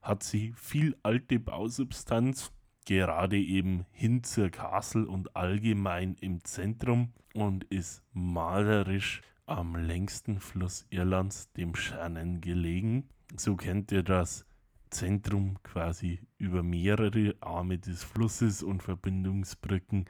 hat 0.01 0.23
sie 0.23 0.51
viel 0.53 0.97
alte 1.03 1.39
Bausubstanz, 1.39 2.51
gerade 2.87 3.37
eben 3.37 3.85
hin 3.91 4.23
zur 4.23 4.49
Castle 4.49 5.05
und 5.05 5.35
allgemein 5.35 6.15
im 6.21 6.43
Zentrum 6.43 7.13
und 7.35 7.65
ist 7.65 8.01
malerisch 8.13 9.21
am 9.45 9.75
längsten 9.75 10.39
Fluss 10.39 10.85
Irlands, 10.89 11.51
dem 11.53 11.75
Shannon, 11.75 12.41
gelegen. 12.41 13.09
So 13.35 13.55
kennt 13.55 13.91
ihr 13.91 14.03
das 14.03 14.45
Zentrum 14.89 15.61
quasi 15.63 16.19
über 16.37 16.63
mehrere 16.63 17.35
Arme 17.39 17.77
des 17.77 18.03
Flusses 18.03 18.63
und 18.63 18.83
Verbindungsbrücken 18.83 20.05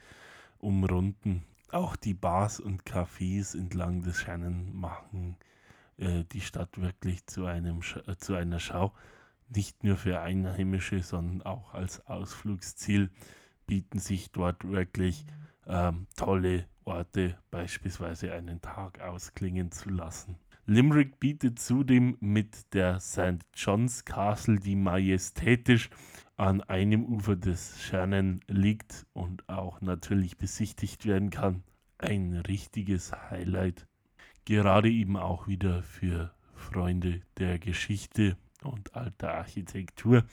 umrunden. 0.58 1.44
Auch 1.72 1.96
die 1.96 2.14
Bars 2.14 2.60
und 2.60 2.84
Cafés 2.84 3.58
entlang 3.58 4.02
des 4.02 4.22
Shannon 4.22 4.76
machen 4.76 5.38
äh, 5.98 6.26
die 6.32 6.42
Stadt 6.42 6.82
wirklich 6.82 7.26
zu, 7.28 7.46
einem, 7.46 7.82
äh, 8.08 8.16
zu 8.18 8.36
einer 8.36 8.60
Schau. 8.60 8.94
Nicht 9.50 9.84
nur 9.84 9.98
für 9.98 10.20
Einheimische, 10.20 11.02
sondern 11.02 11.42
auch 11.44 11.74
als 11.74 12.06
Ausflugsziel 12.08 13.10
bieten 13.68 14.00
sich 14.00 14.32
dort 14.32 14.68
wirklich 14.68 15.26
ähm, 15.72 16.08
tolle 16.18 16.66
Orte, 16.84 17.38
beispielsweise 17.50 18.34
einen 18.34 18.62
Tag 18.62 19.00
ausklingen 19.00 19.72
zu 19.72 19.90
lassen. 19.90 20.36
Limerick 20.66 21.20
bietet 21.20 21.60
zudem 21.60 22.18
mit 22.20 22.74
der 22.74 23.00
St. 23.00 23.46
John's 23.56 24.06
Castle, 24.06 24.60
die 24.60 24.76
majestätisch 24.76 25.90
an 26.38 26.62
einem 26.62 27.06
Ufer 27.06 27.36
des 27.36 27.82
Shannon 27.82 28.42
liegt 28.48 29.06
und 29.14 29.48
auch 29.50 29.82
natürlich 29.82 30.38
besichtigt 30.38 31.06
werden 31.06 31.30
kann, 31.30 31.64
ein 31.98 32.34
richtiges 32.36 33.12
Highlight. 33.12 33.88
Gerade 34.46 34.90
eben 34.90 35.18
auch 35.18 35.48
wieder 35.48 35.84
für 35.84 36.34
Freunde 36.54 37.22
der 37.38 37.60
Geschichte 37.60 38.38
und 38.64 38.96
alter 38.96 39.34
Architektur. 39.34 40.24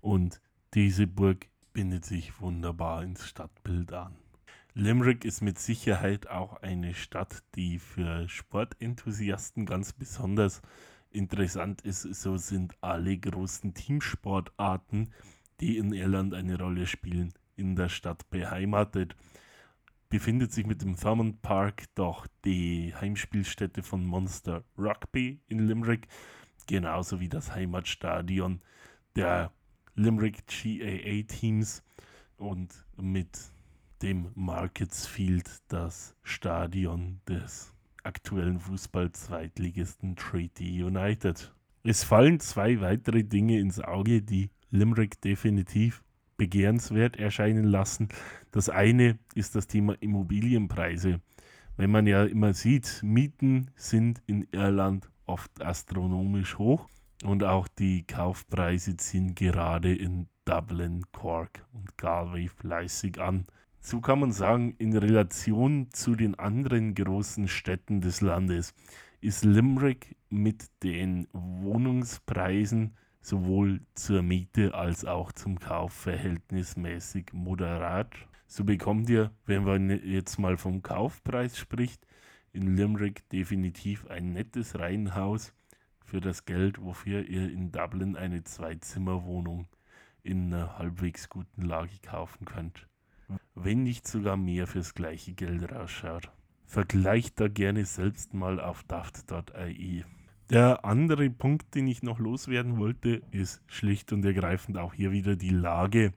Und 0.00 0.40
diese 0.74 1.06
Burg 1.06 1.48
bindet 1.72 2.04
sich 2.04 2.40
wunderbar 2.40 3.02
ins 3.02 3.26
Stadtbild 3.26 3.92
an. 3.92 4.14
Limerick 4.78 5.24
ist 5.24 5.40
mit 5.40 5.58
Sicherheit 5.58 6.26
auch 6.26 6.60
eine 6.60 6.92
Stadt, 6.92 7.42
die 7.54 7.78
für 7.78 8.28
Sportenthusiasten 8.28 9.64
ganz 9.64 9.94
besonders 9.94 10.60
interessant 11.08 11.80
ist. 11.80 12.02
So 12.02 12.36
sind 12.36 12.74
alle 12.82 13.16
großen 13.16 13.72
Teamsportarten, 13.72 15.14
die 15.60 15.78
in 15.78 15.94
Irland 15.94 16.34
eine 16.34 16.58
Rolle 16.58 16.86
spielen, 16.86 17.32
in 17.56 17.74
der 17.74 17.88
Stadt 17.88 18.28
beheimatet. 18.28 19.16
Befindet 20.10 20.52
sich 20.52 20.66
mit 20.66 20.82
dem 20.82 20.94
Thurmond 20.94 21.40
Park 21.40 21.84
doch 21.94 22.26
die 22.44 22.94
Heimspielstätte 22.94 23.82
von 23.82 24.04
Monster 24.04 24.62
Rugby 24.76 25.40
in 25.46 25.66
Limerick, 25.66 26.06
genauso 26.66 27.18
wie 27.18 27.30
das 27.30 27.54
Heimatstadion 27.54 28.60
der 29.16 29.52
Limerick 29.94 30.46
GAA 30.46 31.22
Teams 31.22 31.82
und 32.36 32.84
mit 32.98 33.55
dem 34.02 34.30
Markets 34.34 35.06
Field 35.06 35.50
das 35.68 36.14
Stadion 36.22 37.20
des 37.28 37.72
aktuellen 38.02 38.60
Fußball-Zweitligisten 38.60 40.16
Treaty 40.16 40.82
United. 40.82 41.52
Es 41.82 42.04
fallen 42.04 42.40
zwei 42.40 42.80
weitere 42.80 43.24
Dinge 43.24 43.58
ins 43.58 43.80
Auge, 43.80 44.22
die 44.22 44.50
Limerick 44.70 45.20
definitiv 45.20 46.02
begehrenswert 46.36 47.16
erscheinen 47.16 47.64
lassen. 47.64 48.08
Das 48.50 48.68
eine 48.68 49.18
ist 49.34 49.54
das 49.54 49.66
Thema 49.66 49.94
Immobilienpreise. 50.00 51.20
Wenn 51.76 51.90
man 51.90 52.06
ja 52.06 52.24
immer 52.24 52.52
sieht, 52.54 53.00
Mieten 53.02 53.70
sind 53.76 54.22
in 54.26 54.46
Irland 54.52 55.10
oft 55.26 55.62
astronomisch 55.62 56.58
hoch 56.58 56.88
und 57.24 57.44
auch 57.44 57.68
die 57.68 58.06
Kaufpreise 58.06 58.96
ziehen 58.96 59.34
gerade 59.34 59.94
in 59.94 60.28
Dublin, 60.44 61.04
Cork 61.12 61.66
und 61.72 61.96
Galway 61.98 62.48
fleißig 62.48 63.20
an. 63.20 63.46
So 63.88 64.00
kann 64.00 64.18
man 64.18 64.32
sagen, 64.32 64.74
in 64.78 64.96
Relation 64.96 65.92
zu 65.92 66.16
den 66.16 66.34
anderen 66.34 66.96
großen 66.96 67.46
Städten 67.46 68.00
des 68.00 68.20
Landes 68.20 68.74
ist 69.20 69.44
Limerick 69.44 70.16
mit 70.28 70.64
den 70.82 71.28
Wohnungspreisen 71.32 72.96
sowohl 73.20 73.80
zur 73.94 74.22
Miete 74.22 74.74
als 74.74 75.04
auch 75.04 75.30
zum 75.30 75.60
Kauf 75.60 75.92
verhältnismäßig 75.92 77.26
moderat. 77.32 78.12
So 78.48 78.64
bekommt 78.64 79.08
ihr, 79.08 79.30
wenn 79.44 79.62
man 79.62 79.88
jetzt 80.04 80.36
mal 80.40 80.56
vom 80.56 80.82
Kaufpreis 80.82 81.56
spricht, 81.56 82.04
in 82.52 82.74
Limerick 82.74 83.28
definitiv 83.28 84.04
ein 84.08 84.32
nettes 84.32 84.76
Reihenhaus 84.76 85.54
für 86.04 86.20
das 86.20 86.44
Geld, 86.44 86.82
wofür 86.82 87.24
ihr 87.24 87.52
in 87.52 87.70
Dublin 87.70 88.16
eine 88.16 88.42
Zweizimmerwohnung 88.42 89.68
in 90.24 90.52
einer 90.52 90.76
halbwegs 90.76 91.28
guten 91.28 91.62
Lage 91.62 92.00
kaufen 92.02 92.46
könnt 92.46 92.88
wenn 93.54 93.82
nicht 93.82 94.06
sogar 94.06 94.36
mehr 94.36 94.66
fürs 94.66 94.94
gleiche 94.94 95.32
Geld 95.32 95.72
rausschaut. 95.72 96.30
Vergleicht 96.64 97.40
da 97.40 97.48
gerne 97.48 97.84
selbst 97.84 98.34
mal 98.34 98.60
auf 98.60 98.82
daft.ai. 98.84 100.04
Der 100.50 100.84
andere 100.84 101.28
Punkt, 101.30 101.74
den 101.74 101.86
ich 101.88 102.02
noch 102.02 102.18
loswerden 102.18 102.78
wollte, 102.78 103.22
ist 103.30 103.62
schlicht 103.66 104.12
und 104.12 104.24
ergreifend 104.24 104.78
auch 104.78 104.94
hier 104.94 105.10
wieder 105.10 105.36
die 105.36 105.50
Lage 105.50 106.12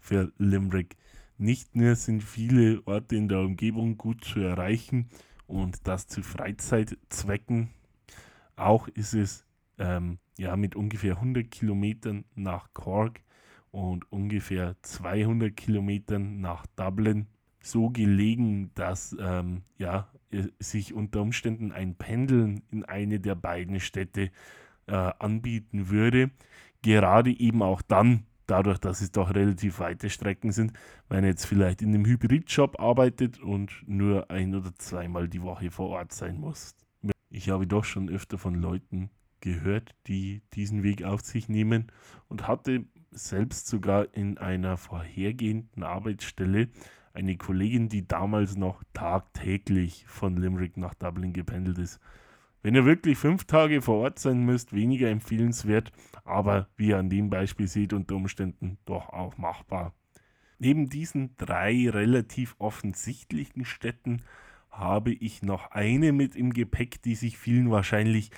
für 0.00 0.32
Limerick. 0.38 0.96
Nicht 1.36 1.76
nur 1.76 1.94
sind 1.94 2.22
viele 2.22 2.82
Orte 2.86 3.14
in 3.14 3.28
der 3.28 3.40
Umgebung 3.40 3.96
gut 3.96 4.24
zu 4.24 4.40
erreichen 4.40 5.08
und 5.46 5.86
das 5.86 6.08
zu 6.08 6.22
Freizeitzwecken, 6.22 7.70
auch 8.56 8.88
ist 8.88 9.14
es 9.14 9.44
ähm, 9.78 10.18
ja 10.36 10.56
mit 10.56 10.74
ungefähr 10.74 11.14
100 11.14 11.48
Kilometern 11.48 12.24
nach 12.34 12.74
Cork 12.74 13.20
und 13.70 14.10
ungefähr 14.10 14.76
200 14.82 15.56
Kilometern 15.56 16.40
nach 16.40 16.66
Dublin 16.76 17.26
so 17.60 17.90
gelegen, 17.90 18.70
dass 18.74 19.16
ähm, 19.20 19.62
ja, 19.78 20.08
sich 20.58 20.94
unter 20.94 21.22
Umständen 21.22 21.72
ein 21.72 21.96
Pendeln 21.96 22.62
in 22.70 22.84
eine 22.84 23.20
der 23.20 23.34
beiden 23.34 23.80
Städte 23.80 24.30
äh, 24.86 24.92
anbieten 24.92 25.88
würde. 25.88 26.30
Gerade 26.82 27.30
eben 27.30 27.62
auch 27.62 27.82
dann, 27.82 28.24
dadurch, 28.46 28.78
dass 28.78 29.00
es 29.00 29.12
doch 29.12 29.34
relativ 29.34 29.80
weite 29.80 30.10
Strecken 30.10 30.52
sind, 30.52 30.72
wenn 31.08 31.24
er 31.24 31.30
jetzt 31.30 31.46
vielleicht 31.46 31.82
in 31.82 31.94
einem 31.94 32.06
Hybridjob 32.06 32.80
arbeitet 32.80 33.40
und 33.40 33.84
nur 33.86 34.30
ein 34.30 34.54
oder 34.54 34.74
zweimal 34.76 35.28
die 35.28 35.42
Woche 35.42 35.70
vor 35.70 35.88
Ort 35.90 36.12
sein 36.12 36.38
muss. 36.38 36.74
Ich 37.30 37.50
habe 37.50 37.66
doch 37.66 37.84
schon 37.84 38.08
öfter 38.08 38.38
von 38.38 38.54
Leuten 38.54 39.10
gehört, 39.40 39.94
die 40.06 40.42
diesen 40.54 40.82
Weg 40.82 41.04
auf 41.04 41.20
sich 41.20 41.48
nehmen 41.48 41.92
und 42.28 42.48
hatte 42.48 42.84
selbst 43.10 43.66
sogar 43.66 44.14
in 44.14 44.38
einer 44.38 44.76
vorhergehenden 44.76 45.82
Arbeitsstelle 45.82 46.68
eine 47.12 47.36
Kollegin, 47.36 47.88
die 47.88 48.06
damals 48.06 48.56
noch 48.56 48.82
tagtäglich 48.92 50.04
von 50.06 50.36
Limerick 50.36 50.76
nach 50.76 50.94
Dublin 50.94 51.32
gependelt 51.32 51.78
ist. 51.78 52.00
Wenn 52.62 52.74
ihr 52.74 52.84
wirklich 52.84 53.18
fünf 53.18 53.44
Tage 53.44 53.82
vor 53.82 53.98
Ort 53.98 54.18
sein 54.18 54.44
müsst, 54.44 54.72
weniger 54.72 55.08
empfehlenswert, 55.08 55.92
aber 56.24 56.68
wie 56.76 56.88
ihr 56.88 56.98
an 56.98 57.08
dem 57.10 57.30
Beispiel 57.30 57.68
seht, 57.68 57.92
unter 57.92 58.16
Umständen 58.16 58.78
doch 58.84 59.08
auch 59.10 59.36
machbar. 59.38 59.94
Neben 60.58 60.88
diesen 60.88 61.36
drei 61.36 61.88
relativ 61.88 62.56
offensichtlichen 62.58 63.64
Städten 63.64 64.22
habe 64.70 65.12
ich 65.12 65.42
noch 65.42 65.70
eine 65.70 66.12
mit 66.12 66.34
im 66.36 66.52
Gepäck, 66.52 67.00
die 67.02 67.14
sich 67.14 67.38
vielen 67.38 67.70
wahrscheinlich 67.70 68.30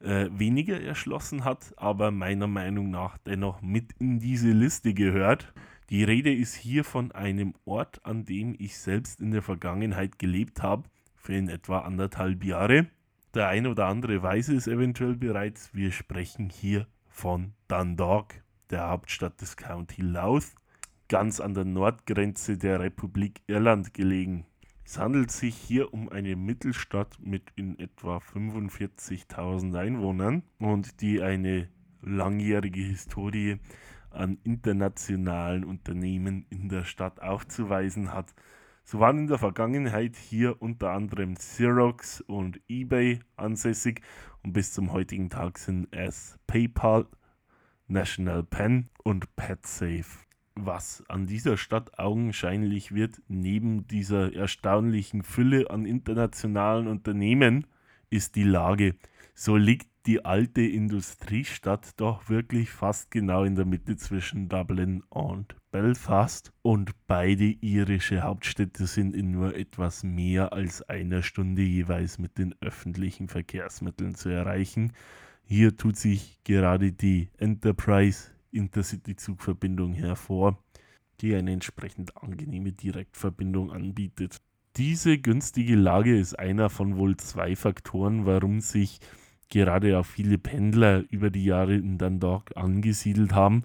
äh, 0.00 0.28
weniger 0.30 0.80
erschlossen 0.80 1.44
hat, 1.44 1.74
aber 1.76 2.10
meiner 2.10 2.46
Meinung 2.46 2.90
nach 2.90 3.18
dennoch 3.18 3.62
mit 3.62 3.92
in 3.98 4.18
diese 4.18 4.50
Liste 4.50 4.94
gehört. 4.94 5.52
Die 5.90 6.04
Rede 6.04 6.34
ist 6.34 6.54
hier 6.54 6.84
von 6.84 7.12
einem 7.12 7.54
Ort, 7.64 8.04
an 8.04 8.24
dem 8.24 8.56
ich 8.58 8.76
selbst 8.78 9.20
in 9.20 9.30
der 9.30 9.42
Vergangenheit 9.42 10.18
gelebt 10.18 10.62
habe, 10.62 10.88
für 11.14 11.34
in 11.34 11.48
etwa 11.48 11.80
anderthalb 11.80 12.44
Jahre. 12.44 12.88
Der 13.34 13.48
eine 13.48 13.70
oder 13.70 13.86
andere 13.86 14.22
weiß 14.22 14.48
es 14.48 14.66
eventuell 14.66 15.14
bereits. 15.14 15.74
Wir 15.74 15.92
sprechen 15.92 16.50
hier 16.50 16.86
von 17.08 17.52
Dundalk, 17.68 18.42
der 18.70 18.88
Hauptstadt 18.88 19.40
des 19.40 19.56
County 19.56 20.02
Louth, 20.02 20.54
ganz 21.08 21.40
an 21.40 21.54
der 21.54 21.64
Nordgrenze 21.64 22.58
der 22.58 22.80
Republik 22.80 23.42
Irland 23.46 23.94
gelegen. 23.94 24.46
Es 24.88 24.98
handelt 24.98 25.32
sich 25.32 25.56
hier 25.56 25.92
um 25.92 26.10
eine 26.10 26.36
Mittelstadt 26.36 27.18
mit 27.20 27.42
in 27.56 27.76
etwa 27.80 28.18
45.000 28.18 29.76
Einwohnern 29.76 30.44
und 30.60 31.00
die 31.00 31.20
eine 31.20 31.68
langjährige 32.02 32.82
Historie 32.82 33.58
an 34.10 34.38
internationalen 34.44 35.64
Unternehmen 35.64 36.46
in 36.50 36.68
der 36.68 36.84
Stadt 36.84 37.20
aufzuweisen 37.20 38.12
hat. 38.12 38.32
So 38.84 39.00
waren 39.00 39.18
in 39.18 39.26
der 39.26 39.38
Vergangenheit 39.38 40.14
hier 40.14 40.62
unter 40.62 40.92
anderem 40.92 41.34
Xerox 41.34 42.20
und 42.20 42.60
eBay 42.68 43.18
ansässig 43.34 44.02
und 44.44 44.52
bis 44.52 44.72
zum 44.72 44.92
heutigen 44.92 45.30
Tag 45.30 45.58
sind 45.58 45.88
es 45.90 46.38
PayPal, 46.46 47.06
National 47.88 48.44
Pen 48.44 48.88
und 49.02 49.34
PetSafe. 49.34 50.25
Was 50.56 51.04
an 51.08 51.26
dieser 51.26 51.56
Stadt 51.56 51.98
augenscheinlich 51.98 52.92
wird, 52.92 53.20
neben 53.28 53.86
dieser 53.86 54.34
erstaunlichen 54.34 55.22
Fülle 55.22 55.70
an 55.70 55.84
internationalen 55.84 56.88
Unternehmen, 56.88 57.66
ist 58.10 58.34
die 58.34 58.44
Lage. 58.44 58.96
So 59.34 59.56
liegt 59.56 59.88
die 60.06 60.24
alte 60.24 60.62
Industriestadt 60.62 62.00
doch 62.00 62.28
wirklich 62.28 62.70
fast 62.70 63.10
genau 63.10 63.44
in 63.44 63.56
der 63.56 63.64
Mitte 63.64 63.96
zwischen 63.96 64.48
Dublin 64.48 65.02
und 65.10 65.56
Belfast 65.72 66.52
und 66.62 66.92
beide 67.06 67.44
irische 67.44 68.22
Hauptstädte 68.22 68.86
sind 68.86 69.14
in 69.14 69.32
nur 69.32 69.56
etwas 69.56 70.04
mehr 70.04 70.52
als 70.52 70.80
einer 70.88 71.22
Stunde 71.22 71.62
jeweils 71.62 72.18
mit 72.18 72.38
den 72.38 72.54
öffentlichen 72.60 73.28
Verkehrsmitteln 73.28 74.14
zu 74.14 74.28
erreichen. 74.28 74.92
Hier 75.42 75.76
tut 75.76 75.96
sich 75.96 76.38
gerade 76.44 76.92
die 76.92 77.28
Enterprise 77.36 78.30
Intercity-Zugverbindung 78.56 79.92
hervor, 79.92 80.58
die 81.20 81.34
eine 81.34 81.52
entsprechend 81.52 82.16
angenehme 82.16 82.72
Direktverbindung 82.72 83.72
anbietet. 83.72 84.38
Diese 84.76 85.18
günstige 85.18 85.74
Lage 85.74 86.18
ist 86.18 86.38
einer 86.38 86.68
von 86.68 86.96
wohl 86.96 87.16
zwei 87.16 87.56
Faktoren, 87.56 88.26
warum 88.26 88.60
sich 88.60 89.00
gerade 89.48 89.98
auch 89.98 90.04
viele 90.06 90.38
Pendler 90.38 91.04
über 91.10 91.30
die 91.30 91.44
Jahre 91.44 91.74
in 91.74 91.98
Dundalk 91.98 92.56
angesiedelt 92.56 93.32
haben, 93.32 93.62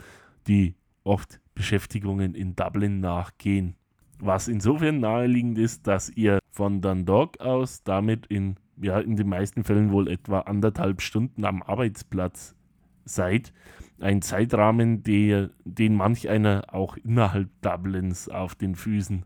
die 0.47 0.75
oft 1.04 1.41
Beschäftigungen 1.56 2.34
in 2.36 2.56
Dublin 2.56 2.99
nachgehen. 2.99 3.75
Was 4.19 4.47
insofern 4.47 4.99
naheliegend 4.99 5.58
ist, 5.58 5.88
dass 5.88 6.10
ihr 6.10 6.39
von 6.51 6.82
Dundalk 6.82 7.39
aus 7.39 7.84
damit 7.84 8.27
in, 8.27 8.56
ja, 8.82 8.99
in 8.99 9.15
den 9.15 9.27
meisten 9.27 9.63
Fällen 9.63 9.91
wohl 9.91 10.08
etwa 10.08 10.41
anderthalb 10.41 11.01
Stunden 11.01 11.43
am 11.43 11.63
Arbeitsplatz 11.63 12.56
seid. 13.05 13.53
Ein 13.99 14.21
Zeitrahmen, 14.21 15.03
der, 15.03 15.51
den 15.63 15.95
manch 15.95 16.27
einer 16.29 16.73
auch 16.73 16.97
innerhalb 16.97 17.49
Dublins 17.61 18.29
auf 18.29 18.55
den 18.55 18.75
Füßen 18.75 19.25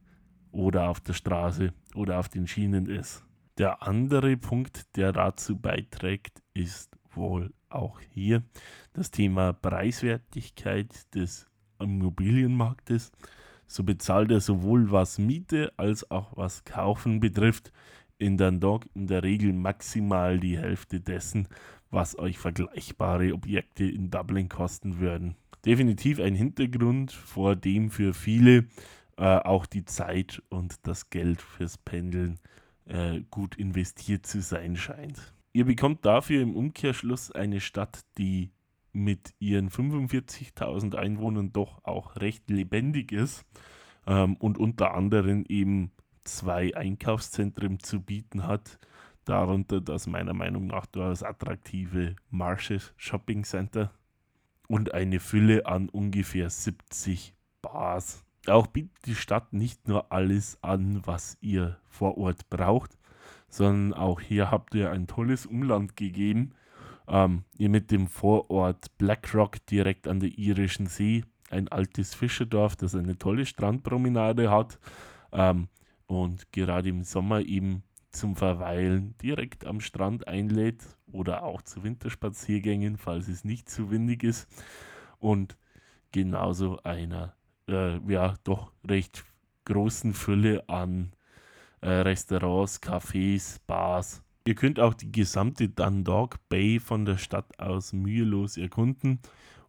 oder 0.51 0.89
auf 0.89 0.99
der 0.99 1.13
Straße 1.13 1.73
oder 1.93 2.19
auf 2.19 2.29
den 2.29 2.47
Schienen 2.47 2.87
ist. 2.87 3.23
Der 3.57 3.83
andere 3.83 4.35
Punkt, 4.35 4.95
der 4.97 5.13
dazu 5.13 5.57
beiträgt, 5.57 6.41
ist 6.53 6.97
wohl 7.11 7.53
auch 7.69 7.99
hier 8.09 8.43
das 8.93 9.11
Thema 9.11 9.53
Preiswertigkeit 9.53 11.13
des 11.15 11.47
Immobilienmarktes. 11.79 13.11
So 13.67 13.83
bezahlt 13.83 14.31
er 14.31 14.41
sowohl 14.41 14.91
was 14.91 15.17
Miete 15.17 15.71
als 15.77 16.09
auch 16.11 16.35
was 16.37 16.65
Kaufen 16.65 17.19
betrifft 17.19 17.71
in 18.17 18.37
Dundalk 18.37 18.87
in 18.93 19.07
der 19.07 19.23
Regel 19.23 19.53
maximal 19.53 20.39
die 20.39 20.57
Hälfte 20.57 21.01
dessen, 21.01 21.47
was 21.95 22.19
euch 22.19 22.37
vergleichbare 22.37 23.33
Objekte 23.33 23.85
in 23.85 24.11
Dublin 24.11 24.49
kosten 24.49 24.99
würden. 24.99 25.35
Definitiv 25.65 26.19
ein 26.19 26.35
Hintergrund, 26.35 27.11
vor 27.11 27.55
dem 27.55 27.89
für 27.89 28.13
viele 28.13 28.67
äh, 29.17 29.37
auch 29.37 29.65
die 29.65 29.85
Zeit 29.85 30.43
und 30.49 30.85
das 30.85 31.09
Geld 31.09 31.41
fürs 31.41 31.77
Pendeln 31.77 32.39
äh, 32.85 33.21
gut 33.31 33.55
investiert 33.55 34.27
zu 34.27 34.41
sein 34.41 34.75
scheint. 34.75 35.33
Ihr 35.53 35.65
bekommt 35.65 36.05
dafür 36.05 36.41
im 36.41 36.53
Umkehrschluss 36.53 37.31
eine 37.31 37.61
Stadt, 37.61 38.01
die 38.17 38.51
mit 38.91 39.33
ihren 39.39 39.69
45.000 39.69 40.95
Einwohnern 40.95 41.53
doch 41.53 41.83
auch 41.85 42.17
recht 42.17 42.49
lebendig 42.49 43.13
ist 43.13 43.45
ähm, 44.05 44.35
und 44.35 44.57
unter 44.57 44.93
anderem 44.93 45.45
eben 45.47 45.91
zwei 46.25 46.75
Einkaufszentren 46.75 47.79
zu 47.79 48.01
bieten 48.01 48.45
hat, 48.47 48.79
darunter 49.25 49.81
das 49.81 50.07
meiner 50.07 50.33
Meinung 50.33 50.67
nach 50.67 50.85
durchaus 50.85 51.23
attraktive 51.23 52.15
Marshes 52.29 52.93
Shopping 52.97 53.43
Center 53.43 53.91
und 54.67 54.93
eine 54.93 55.19
Fülle 55.19 55.65
an 55.65 55.89
ungefähr 55.89 56.49
70 56.49 57.33
Bars. 57.61 58.23
Auch 58.47 58.67
bietet 58.67 59.05
die 59.05 59.15
Stadt 59.15 59.53
nicht 59.53 59.87
nur 59.87 60.11
alles 60.11 60.57
an, 60.61 61.01
was 61.05 61.37
ihr 61.41 61.77
vor 61.89 62.17
Ort 62.17 62.49
braucht, 62.49 62.97
sondern 63.49 63.97
auch 63.97 64.21
hier 64.21 64.51
habt 64.51 64.75
ihr 64.75 64.91
ein 64.91 65.07
tolles 65.07 65.45
Umland 65.45 65.95
gegeben. 65.95 66.51
Ähm, 67.07 67.43
ihr 67.57 67.69
mit 67.69 67.91
dem 67.91 68.07
Vorort 68.07 68.97
Blackrock 68.97 69.65
direkt 69.67 70.07
an 70.07 70.19
der 70.19 70.37
irischen 70.37 70.87
See, 70.87 71.23
ein 71.49 71.67
altes 71.67 72.15
Fischerdorf, 72.15 72.75
das 72.75 72.95
eine 72.95 73.17
tolle 73.17 73.45
Strandpromenade 73.45 74.49
hat 74.49 74.79
ähm, 75.31 75.67
und 76.07 76.51
gerade 76.51 76.89
im 76.89 77.03
Sommer 77.03 77.41
eben 77.41 77.83
zum 78.15 78.35
Verweilen 78.35 79.15
direkt 79.21 79.65
am 79.65 79.79
Strand 79.79 80.27
einlädt 80.27 80.83
oder 81.11 81.43
auch 81.43 81.61
zu 81.61 81.83
Winterspaziergängen, 81.83 82.97
falls 82.97 83.27
es 83.27 83.43
nicht 83.43 83.69
zu 83.69 83.91
windig 83.91 84.23
ist. 84.23 84.47
Und 85.19 85.57
genauso 86.11 86.81
einer 86.83 87.35
äh, 87.67 87.99
ja 88.11 88.35
doch 88.43 88.71
recht 88.87 89.23
großen 89.65 90.13
Fülle 90.13 90.67
an 90.69 91.11
äh, 91.81 91.89
Restaurants, 91.89 92.81
Cafés, 92.81 93.59
Bars. 93.67 94.23
Ihr 94.47 94.55
könnt 94.55 94.79
auch 94.79 94.93
die 94.93 95.11
gesamte 95.11 95.69
Dundalk 95.69 96.37
Bay 96.49 96.79
von 96.79 97.05
der 97.05 97.17
Stadt 97.17 97.59
aus 97.59 97.93
mühelos 97.93 98.57
erkunden 98.57 99.19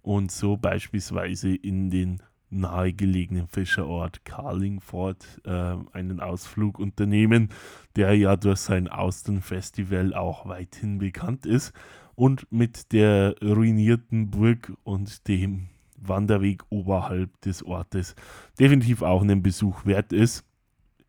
und 0.03 0.31
so 0.31 0.57
beispielsweise 0.57 1.55
in 1.55 1.91
den 1.91 2.23
nahegelegenen 2.51 3.49
Fischerort 3.49 4.25
Carlingford 4.25 5.41
äh, 5.45 5.75
einen 5.93 6.21
Ausflug 6.21 6.79
unternehmen, 6.79 7.51
der 7.97 8.15
ja 8.17 8.37
durch 8.37 8.61
sein 8.61 8.89
Austern 8.89 9.43
Festival 9.43 10.15
auch 10.15 10.47
weithin 10.47 10.99
bekannt 10.99 11.47
ist 11.47 11.73
und 12.15 12.51
mit 12.51 12.93
der 12.93 13.37
ruinierten 13.43 14.31
Burg 14.31 14.73
und 14.85 15.29
dem 15.29 15.69
Wanderweg 15.97 16.63
oberhalb 16.71 17.41
des 17.41 17.63
Ortes 17.63 18.15
definitiv 18.59 19.03
auch 19.03 19.23
einen 19.23 19.43
Besuch 19.43 19.85
wert 19.85 20.13
ist. 20.13 20.45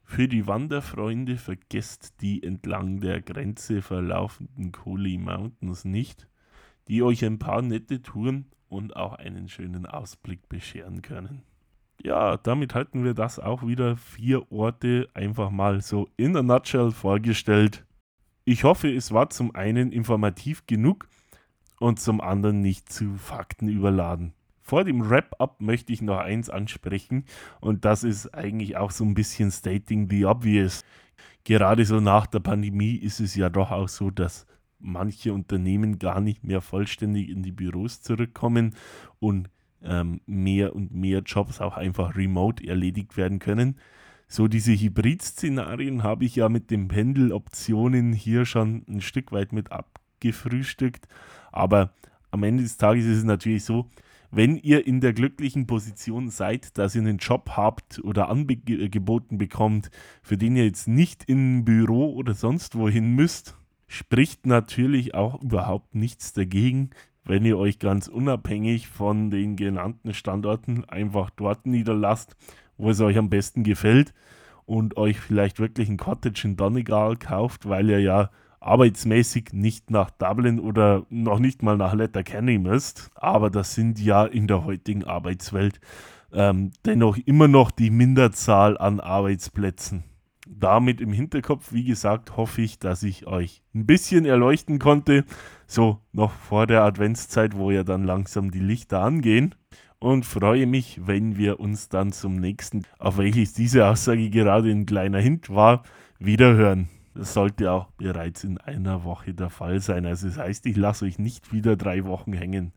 Für 0.03 0.29
die 0.29 0.47
Wanderfreunde 0.47 1.35
vergesst 1.35 2.21
die 2.21 2.41
entlang 2.41 3.01
der 3.01 3.21
Grenze 3.21 3.81
verlaufenden 3.81 4.71
Cooley 4.71 5.17
Mountains 5.17 5.83
nicht, 5.83 6.27
die 6.87 7.03
euch 7.03 7.25
ein 7.25 7.39
paar 7.39 7.61
nette 7.61 8.01
Touren 8.01 8.45
und 8.69 8.95
auch 8.95 9.13
einen 9.13 9.49
schönen 9.49 9.85
Ausblick 9.85 10.49
bescheren 10.49 11.01
können. 11.01 11.43
Ja, 12.03 12.37
damit 12.37 12.75
halten 12.75 13.03
wir 13.03 13.13
das 13.13 13.39
auch 13.39 13.65
wieder. 13.65 13.97
Vier 13.97 14.51
Orte 14.51 15.09
einfach 15.13 15.49
mal 15.49 15.81
so 15.81 16.09
in 16.15 16.35
a 16.37 16.43
nutshell 16.43 16.91
vorgestellt. 16.91 17.85
Ich 18.45 18.63
hoffe, 18.63 18.93
es 18.93 19.11
war 19.11 19.29
zum 19.29 19.53
einen 19.55 19.91
informativ 19.91 20.65
genug 20.67 21.07
und 21.79 21.99
zum 21.99 22.21
anderen 22.21 22.61
nicht 22.61 22.91
zu 22.91 23.15
Fakten 23.15 23.67
überladen. 23.67 24.33
Vor 24.61 24.83
dem 24.83 25.09
Wrap-up 25.09 25.61
möchte 25.61 25.93
ich 25.93 26.01
noch 26.01 26.17
eins 26.17 26.49
ansprechen 26.49 27.25
und 27.61 27.85
das 27.85 28.03
ist 28.03 28.33
eigentlich 28.33 28.77
auch 28.77 28.91
so 28.91 29.05
ein 29.05 29.13
bisschen 29.13 29.51
stating 29.51 30.09
the 30.09 30.25
obvious. 30.25 30.83
Gerade 31.45 31.85
so 31.85 31.99
nach 31.99 32.27
der 32.27 32.41
Pandemie 32.41 32.95
ist 32.95 33.21
es 33.21 33.35
ja 33.35 33.49
doch 33.49 33.71
auch 33.71 33.87
so, 33.87 34.11
dass 34.11 34.45
manche 34.79 35.33
Unternehmen 35.33 35.99
gar 35.99 36.21
nicht 36.21 36.43
mehr 36.43 36.61
vollständig 36.61 37.29
in 37.29 37.43
die 37.43 37.51
Büros 37.51 38.01
zurückkommen 38.01 38.75
und 39.19 39.49
ähm, 39.83 40.21
mehr 40.25 40.75
und 40.75 40.93
mehr 40.93 41.21
Jobs 41.25 41.61
auch 41.61 41.77
einfach 41.77 42.15
remote 42.15 42.65
erledigt 42.67 43.17
werden 43.17 43.39
können. 43.39 43.75
So 44.27 44.47
diese 44.47 44.73
Hybrid-Szenarien 44.73 46.03
habe 46.03 46.25
ich 46.25 46.35
ja 46.35 46.49
mit 46.49 46.69
den 46.69 46.89
Pendeloptionen 46.89 48.11
hier 48.11 48.45
schon 48.45 48.83
ein 48.87 49.01
Stück 49.01 49.31
weit 49.31 49.53
mit 49.53 49.71
abgefrühstückt. 49.71 51.07
Aber 51.51 51.93
am 52.31 52.43
Ende 52.43 52.63
des 52.63 52.77
Tages 52.77 53.05
ist 53.05 53.19
es 53.19 53.23
natürlich 53.23 53.63
so, 53.63 53.89
wenn 54.29 54.57
ihr 54.57 54.85
in 54.85 54.99
der 54.99 55.13
glücklichen 55.13 55.67
Position 55.67 56.29
seid, 56.29 56.77
dass 56.77 56.95
ihr 56.95 57.01
einen 57.01 57.17
Job 57.17 57.51
habt 57.55 57.99
oder 58.03 58.27
angeboten 58.27 59.37
bekommt, 59.37 59.89
für 60.21 60.37
den 60.37 60.57
ihr 60.57 60.65
jetzt 60.65 60.89
nicht 60.89 61.23
in 61.23 61.59
ein 61.59 61.65
Büro 61.65 62.13
oder 62.13 62.33
sonst 62.33 62.75
wohin 62.75 63.15
müsst, 63.15 63.55
spricht 63.87 64.45
natürlich 64.45 65.15
auch 65.15 65.41
überhaupt 65.41 65.95
nichts 65.95 66.33
dagegen, 66.33 66.91
wenn 67.23 67.45
ihr 67.45 67.57
euch 67.57 67.79
ganz 67.79 68.07
unabhängig 68.07 68.87
von 68.87 69.29
den 69.29 69.55
genannten 69.55 70.13
Standorten 70.13 70.85
einfach 70.85 71.29
dort 71.29 71.65
niederlasst, 71.65 72.35
wo 72.77 72.89
es 72.89 73.01
euch 73.01 73.17
am 73.17 73.29
besten 73.29 73.63
gefällt 73.63 74.13
und 74.65 74.97
euch 74.97 75.19
vielleicht 75.19 75.59
wirklich 75.59 75.89
ein 75.89 75.97
Cottage 75.97 76.41
in 76.45 76.55
Donegal 76.57 77.17
kauft, 77.17 77.67
weil 77.67 77.89
ihr 77.89 77.99
ja 77.99 78.29
arbeitsmäßig 78.59 79.53
nicht 79.53 79.91
nach 79.91 80.11
Dublin 80.11 80.59
oder 80.59 81.05
noch 81.09 81.39
nicht 81.39 81.63
mal 81.63 81.77
nach 81.77 81.93
Letterkenny 81.93 82.57
müsst. 82.57 83.11
Aber 83.15 83.49
das 83.49 83.75
sind 83.75 83.99
ja 83.99 84.25
in 84.25 84.47
der 84.47 84.65
heutigen 84.65 85.03
Arbeitswelt 85.03 85.79
ähm, 86.33 86.71
dennoch 86.85 87.17
immer 87.25 87.47
noch 87.47 87.71
die 87.71 87.89
Minderzahl 87.89 88.77
an 88.77 88.99
Arbeitsplätzen. 88.99 90.03
Damit 90.49 91.01
im 91.01 91.13
Hinterkopf, 91.13 91.71
wie 91.73 91.83
gesagt, 91.83 92.37
hoffe 92.37 92.61
ich, 92.61 92.79
dass 92.79 93.03
ich 93.03 93.27
euch 93.27 93.61
ein 93.75 93.85
bisschen 93.85 94.25
erleuchten 94.25 94.79
konnte. 94.79 95.25
So 95.67 95.99
noch 96.13 96.31
vor 96.31 96.67
der 96.67 96.83
Adventszeit, 96.83 97.55
wo 97.55 97.71
ja 97.71 97.83
dann 97.83 98.03
langsam 98.03 98.51
die 98.51 98.59
Lichter 98.59 99.01
angehen. 99.01 99.55
Und 99.99 100.25
freue 100.25 100.67
mich, 100.67 101.01
wenn 101.05 101.37
wir 101.37 101.59
uns 101.59 101.89
dann 101.89 102.11
zum 102.11 102.35
nächsten, 102.35 102.83
auf 102.99 103.17
welches 103.17 103.53
diese 103.53 103.87
Aussage 103.87 104.29
gerade 104.29 104.69
ein 104.69 104.85
kleiner 104.85 105.19
Hint 105.19 105.49
war, 105.49 105.83
wieder 106.19 106.53
hören. 106.53 106.89
Das 107.15 107.33
sollte 107.33 107.71
auch 107.71 107.87
bereits 107.97 108.43
in 108.43 108.59
einer 108.59 109.03
Woche 109.03 109.33
der 109.33 109.49
Fall 109.49 109.79
sein. 109.79 110.05
Also 110.05 110.27
das 110.27 110.37
heißt, 110.37 110.67
ich 110.67 110.77
lasse 110.77 111.05
euch 111.05 111.17
nicht 111.17 111.51
wieder 111.51 111.75
drei 111.75 112.05
Wochen 112.05 112.33
hängen. 112.33 112.73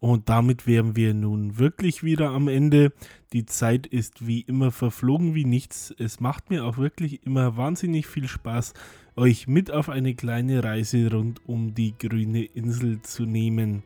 Und 0.00 0.28
damit 0.28 0.66
wären 0.66 0.96
wir 0.96 1.14
nun 1.14 1.58
wirklich 1.58 2.02
wieder 2.02 2.30
am 2.30 2.48
Ende. 2.48 2.92
Die 3.32 3.46
Zeit 3.46 3.86
ist 3.86 4.26
wie 4.26 4.40
immer 4.40 4.70
verflogen 4.70 5.34
wie 5.34 5.44
nichts. 5.44 5.94
Es 5.98 6.20
macht 6.20 6.50
mir 6.50 6.64
auch 6.64 6.78
wirklich 6.78 7.24
immer 7.26 7.56
wahnsinnig 7.56 8.06
viel 8.06 8.28
Spaß, 8.28 8.74
euch 9.16 9.48
mit 9.48 9.70
auf 9.70 9.88
eine 9.88 10.14
kleine 10.14 10.62
Reise 10.62 11.10
rund 11.10 11.40
um 11.46 11.74
die 11.74 11.94
grüne 11.98 12.44
Insel 12.44 13.02
zu 13.02 13.24
nehmen. 13.24 13.82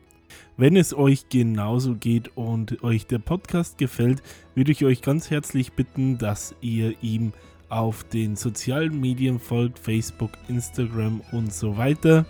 Wenn 0.57 0.75
es 0.75 0.93
euch 0.93 1.29
genauso 1.29 1.95
geht 1.95 2.35
und 2.37 2.83
euch 2.83 3.07
der 3.07 3.19
Podcast 3.19 3.77
gefällt, 3.77 4.21
würde 4.55 4.71
ich 4.71 4.85
euch 4.85 5.01
ganz 5.01 5.29
herzlich 5.29 5.73
bitten, 5.73 6.17
dass 6.17 6.55
ihr 6.61 6.95
ihm 7.01 7.33
auf 7.69 8.03
den 8.03 8.35
sozialen 8.35 8.99
Medien 8.99 9.39
folgt, 9.39 9.79
Facebook, 9.79 10.31
Instagram 10.47 11.21
und 11.31 11.51
so 11.51 11.77
weiter. 11.77 12.25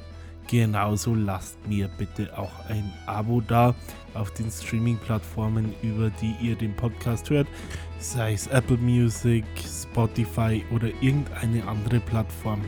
Genauso 0.48 1.16
lasst 1.16 1.58
mir 1.68 1.90
bitte 1.98 2.38
auch 2.38 2.52
ein 2.70 2.92
Abo 3.06 3.42
da 3.42 3.74
auf 4.14 4.32
den 4.32 4.52
Streaming-Plattformen, 4.52 5.74
über 5.82 6.12
die 6.22 6.36
ihr 6.42 6.56
den 6.56 6.76
Podcast 6.76 7.30
hört, 7.30 7.48
sei 8.00 8.34
es 8.34 8.48
Apple 8.48 8.78
Music, 8.78 9.46
Spotify 9.58 10.64
oder 10.74 10.90
irgendeine 11.02 11.68
andere 11.68 12.00
Plattform. 12.00 12.62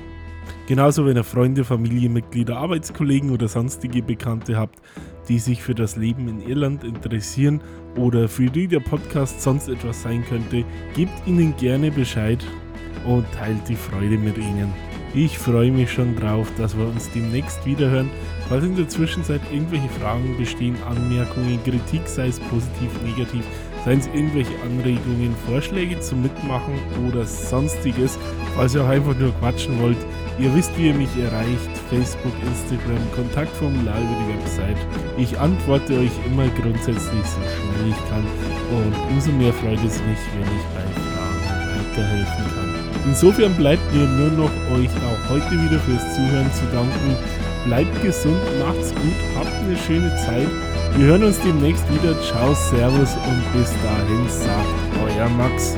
Genauso, 0.68 1.06
wenn 1.06 1.18
ihr 1.18 1.24
Freunde, 1.24 1.64
Familienmitglieder, 1.64 2.58
Arbeitskollegen 2.58 3.32
oder 3.32 3.48
sonstige 3.48 4.02
Bekannte 4.02 4.58
habt, 4.58 4.80
die 5.28 5.40
sich 5.40 5.62
für 5.62 5.76
das 5.76 5.96
Leben 5.96 6.28
in 6.28 6.42
Irland 6.42 6.84
interessieren 6.84 7.62
oder 7.98 8.28
für 8.28 8.50
die 8.50 8.68
der 8.68 8.80
Podcast 8.80 9.42
sonst 9.42 9.68
etwas 9.68 10.02
sein 10.02 10.26
könnte, 10.26 10.64
gebt 10.96 11.28
ihnen 11.28 11.56
gerne 11.58 11.92
Bescheid 11.92 12.44
und 13.06 13.26
teilt 13.34 13.68
die 13.70 13.76
Freude 13.76 14.18
mit 14.18 14.38
ihnen. 14.38 14.95
Ich 15.18 15.40
freue 15.40 15.72
mich 15.72 15.94
schon 15.94 16.14
drauf, 16.18 16.52
dass 16.58 16.78
wir 16.78 16.86
uns 16.86 17.10
demnächst 17.10 17.66
wiederhören. 17.66 18.10
Falls 18.50 18.66
in 18.66 18.76
der 18.76 18.90
Zwischenzeit 18.90 19.40
irgendwelche 19.50 19.88
Fragen 19.88 20.36
bestehen, 20.38 20.76
Anmerkungen, 20.86 21.58
Kritik, 21.64 22.02
sei 22.06 22.28
es 22.28 22.40
positiv, 22.42 22.92
negativ, 23.02 23.46
seien 23.86 24.00
es 24.00 24.08
irgendwelche 24.08 24.52
Anregungen, 24.66 25.34
Vorschläge 25.48 25.98
zum 26.02 26.22
Mitmachen 26.22 26.74
oder 27.08 27.26
sonstiges, 27.26 28.20
falls 28.58 28.76
ihr 28.76 28.84
auch 28.84 28.90
einfach 28.90 29.18
nur 29.18 29.32
quatschen 29.40 29.82
wollt, 29.82 29.98
ihr 30.38 30.54
wisst, 30.54 30.78
wie 30.78 30.88
ihr 30.88 30.94
mich 30.94 31.16
erreicht, 31.16 31.72
Facebook, 31.90 32.34
Instagram, 32.46 33.00
Kontaktformular 33.16 33.98
über 33.98 34.18
die 34.20 34.38
Website. 34.38 34.78
Ich 35.18 35.40
antworte 35.40 35.98
euch 35.98 36.12
immer 36.26 36.50
grundsätzlich 36.62 37.24
so 37.24 37.40
schnell 37.40 37.88
ich 37.88 38.10
kann 38.10 38.26
und 38.70 39.14
umso 39.14 39.32
mehr 39.32 39.54
freut 39.54 39.80
es 39.80 39.98
mich, 40.04 40.20
wenn 40.36 40.58
ich 40.58 40.66
bei 40.76 40.84
Fragen 41.00 41.88
weiterhelfen 41.90 42.46
kann. 42.54 42.75
Insofern 43.06 43.54
bleibt 43.56 43.94
mir 43.94 44.06
nur 44.06 44.32
noch 44.32 44.52
euch 44.76 44.90
auch 44.90 45.30
heute 45.30 45.52
wieder 45.52 45.80
fürs 45.80 46.16
Zuhören 46.16 46.52
zu 46.54 46.66
danken. 46.74 47.16
Bleibt 47.66 48.04
gesund, 48.04 48.38
macht's 48.60 48.94
gut, 48.96 49.16
habt 49.38 49.54
eine 49.64 49.78
schöne 49.78 50.16
Zeit. 50.18 50.48
Wir 50.98 51.08
hören 51.08 51.24
uns 51.24 51.40
demnächst 51.42 51.84
wieder. 51.94 52.20
Ciao, 52.22 52.54
Servus 52.54 53.16
und 53.16 53.54
bis 53.54 53.72
dahin 53.84 54.30
sagt 54.30 55.18
euer 55.18 55.30
Max. 55.30 55.76